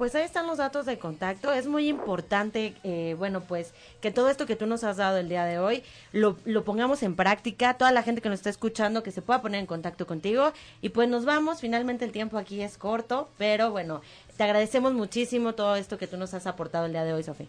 Pues 0.00 0.14
ahí 0.14 0.22
están 0.24 0.46
los 0.46 0.56
datos 0.56 0.86
de 0.86 0.98
contacto. 0.98 1.52
Es 1.52 1.66
muy 1.66 1.86
importante, 1.86 2.72
eh, 2.84 3.14
bueno, 3.18 3.42
pues 3.42 3.74
que 4.00 4.10
todo 4.10 4.30
esto 4.30 4.46
que 4.46 4.56
tú 4.56 4.64
nos 4.64 4.82
has 4.82 4.96
dado 4.96 5.18
el 5.18 5.28
día 5.28 5.44
de 5.44 5.58
hoy 5.58 5.82
lo, 6.12 6.38
lo, 6.46 6.64
pongamos 6.64 7.02
en 7.02 7.16
práctica. 7.16 7.74
Toda 7.74 7.92
la 7.92 8.02
gente 8.02 8.22
que 8.22 8.30
nos 8.30 8.38
está 8.38 8.48
escuchando 8.48 9.02
que 9.02 9.10
se 9.10 9.20
pueda 9.20 9.42
poner 9.42 9.60
en 9.60 9.66
contacto 9.66 10.06
contigo. 10.06 10.54
Y 10.80 10.88
pues 10.88 11.06
nos 11.10 11.26
vamos. 11.26 11.60
Finalmente 11.60 12.06
el 12.06 12.12
tiempo 12.12 12.38
aquí 12.38 12.62
es 12.62 12.78
corto, 12.78 13.28
pero 13.36 13.72
bueno, 13.72 14.00
te 14.38 14.42
agradecemos 14.42 14.94
muchísimo 14.94 15.52
todo 15.54 15.76
esto 15.76 15.98
que 15.98 16.06
tú 16.06 16.16
nos 16.16 16.32
has 16.32 16.46
aportado 16.46 16.86
el 16.86 16.92
día 16.92 17.04
de 17.04 17.12
hoy, 17.12 17.22
Sofía. 17.22 17.48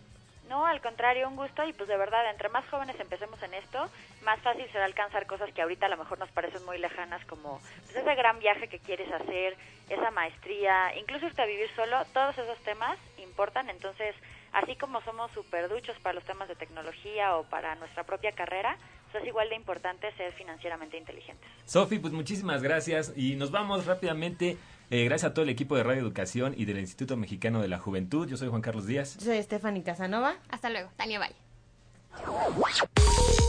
No, 0.52 0.66
al 0.66 0.82
contrario, 0.82 1.30
un 1.30 1.38
gusto. 1.38 1.64
Y 1.64 1.72
pues 1.72 1.88
de 1.88 1.96
verdad, 1.96 2.30
entre 2.30 2.50
más 2.50 2.68
jóvenes 2.70 3.00
empecemos 3.00 3.42
en 3.42 3.54
esto, 3.54 3.88
más 4.22 4.38
fácil 4.42 4.70
será 4.74 4.84
alcanzar 4.84 5.26
cosas 5.26 5.50
que 5.54 5.62
ahorita 5.62 5.86
a 5.86 5.90
lo 5.90 5.96
mejor 5.96 6.20
nos 6.20 6.30
parecen 6.32 6.66
muy 6.66 6.78
lejanas, 6.78 7.24
como 7.26 7.62
pues, 7.86 7.96
ese 7.96 8.16
gran 8.16 8.38
viaje 8.40 8.68
que 8.68 8.80
quieres 8.80 9.10
hacer, 9.14 9.56
esa 9.88 10.12
maestría, 10.12 10.94
incluso 10.98 11.28
irte 11.28 11.42
a 11.42 11.46
vivir 11.46 11.70
solo, 11.74 12.04
todos 12.14 12.38
esos 12.38 12.60
temas 12.66 12.98
importan, 13.18 13.70
entonces, 13.70 14.14
así 14.52 14.76
como 14.76 15.00
somos 15.04 15.32
súper 15.32 15.70
duchos 15.70 15.98
para 16.00 16.16
los 16.16 16.26
temas 16.26 16.50
de 16.50 16.56
tecnología 16.56 17.38
o 17.38 17.46
para 17.46 17.76
nuestra 17.76 18.04
propia 18.04 18.34
carrera, 18.34 18.76
es 19.18 19.28
igual 19.28 19.50
de 19.50 19.56
importante 19.56 20.12
ser 20.16 20.34
financieramente 20.34 20.98
inteligentes. 20.98 21.50
Sofi, 21.66 22.00
pues 22.00 22.14
muchísimas 22.14 22.62
gracias 22.62 23.14
y 23.16 23.36
nos 23.36 23.52
vamos 23.52 23.86
rápidamente 23.86 24.58
eh, 24.90 25.06
gracias 25.06 25.32
a 25.32 25.34
todo 25.34 25.44
el 25.44 25.50
equipo 25.50 25.76
de 25.76 25.84
Radio 25.84 26.02
Educación 26.02 26.54
y 26.58 26.66
del 26.66 26.80
Instituto 26.80 27.16
Mexicano 27.16 27.62
de 27.62 27.68
la 27.68 27.80
Juventud. 27.80 28.28
Yo 28.28 28.38
soy 28.38 28.50
Juan 28.50 28.62
Carlos 28.62 28.86
Díaz. 28.86 29.18
Yo 29.18 29.26
soy 29.26 29.42
Stephanie 29.42 29.84
Casanova. 29.84 30.36
Hasta 30.50 30.70
luego, 30.70 30.90
Tania 30.98 31.20
Valle. 31.20 31.36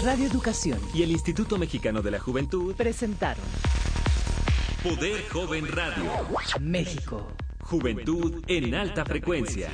Radio 0.04 0.26
Educación 0.26 0.78
y 0.94 1.02
el 1.02 1.10
Instituto 1.10 1.58
Mexicano 1.58 2.00
de 2.00 2.12
la 2.12 2.20
Juventud 2.20 2.74
presentaron 2.76 3.44
Poder 4.82 5.28
Joven 5.28 5.66
Radio. 5.68 6.04
México. 6.60 7.32
Juventud 7.60 8.44
en 8.48 8.74
alta 8.74 9.04
frecuencia. 9.04 9.70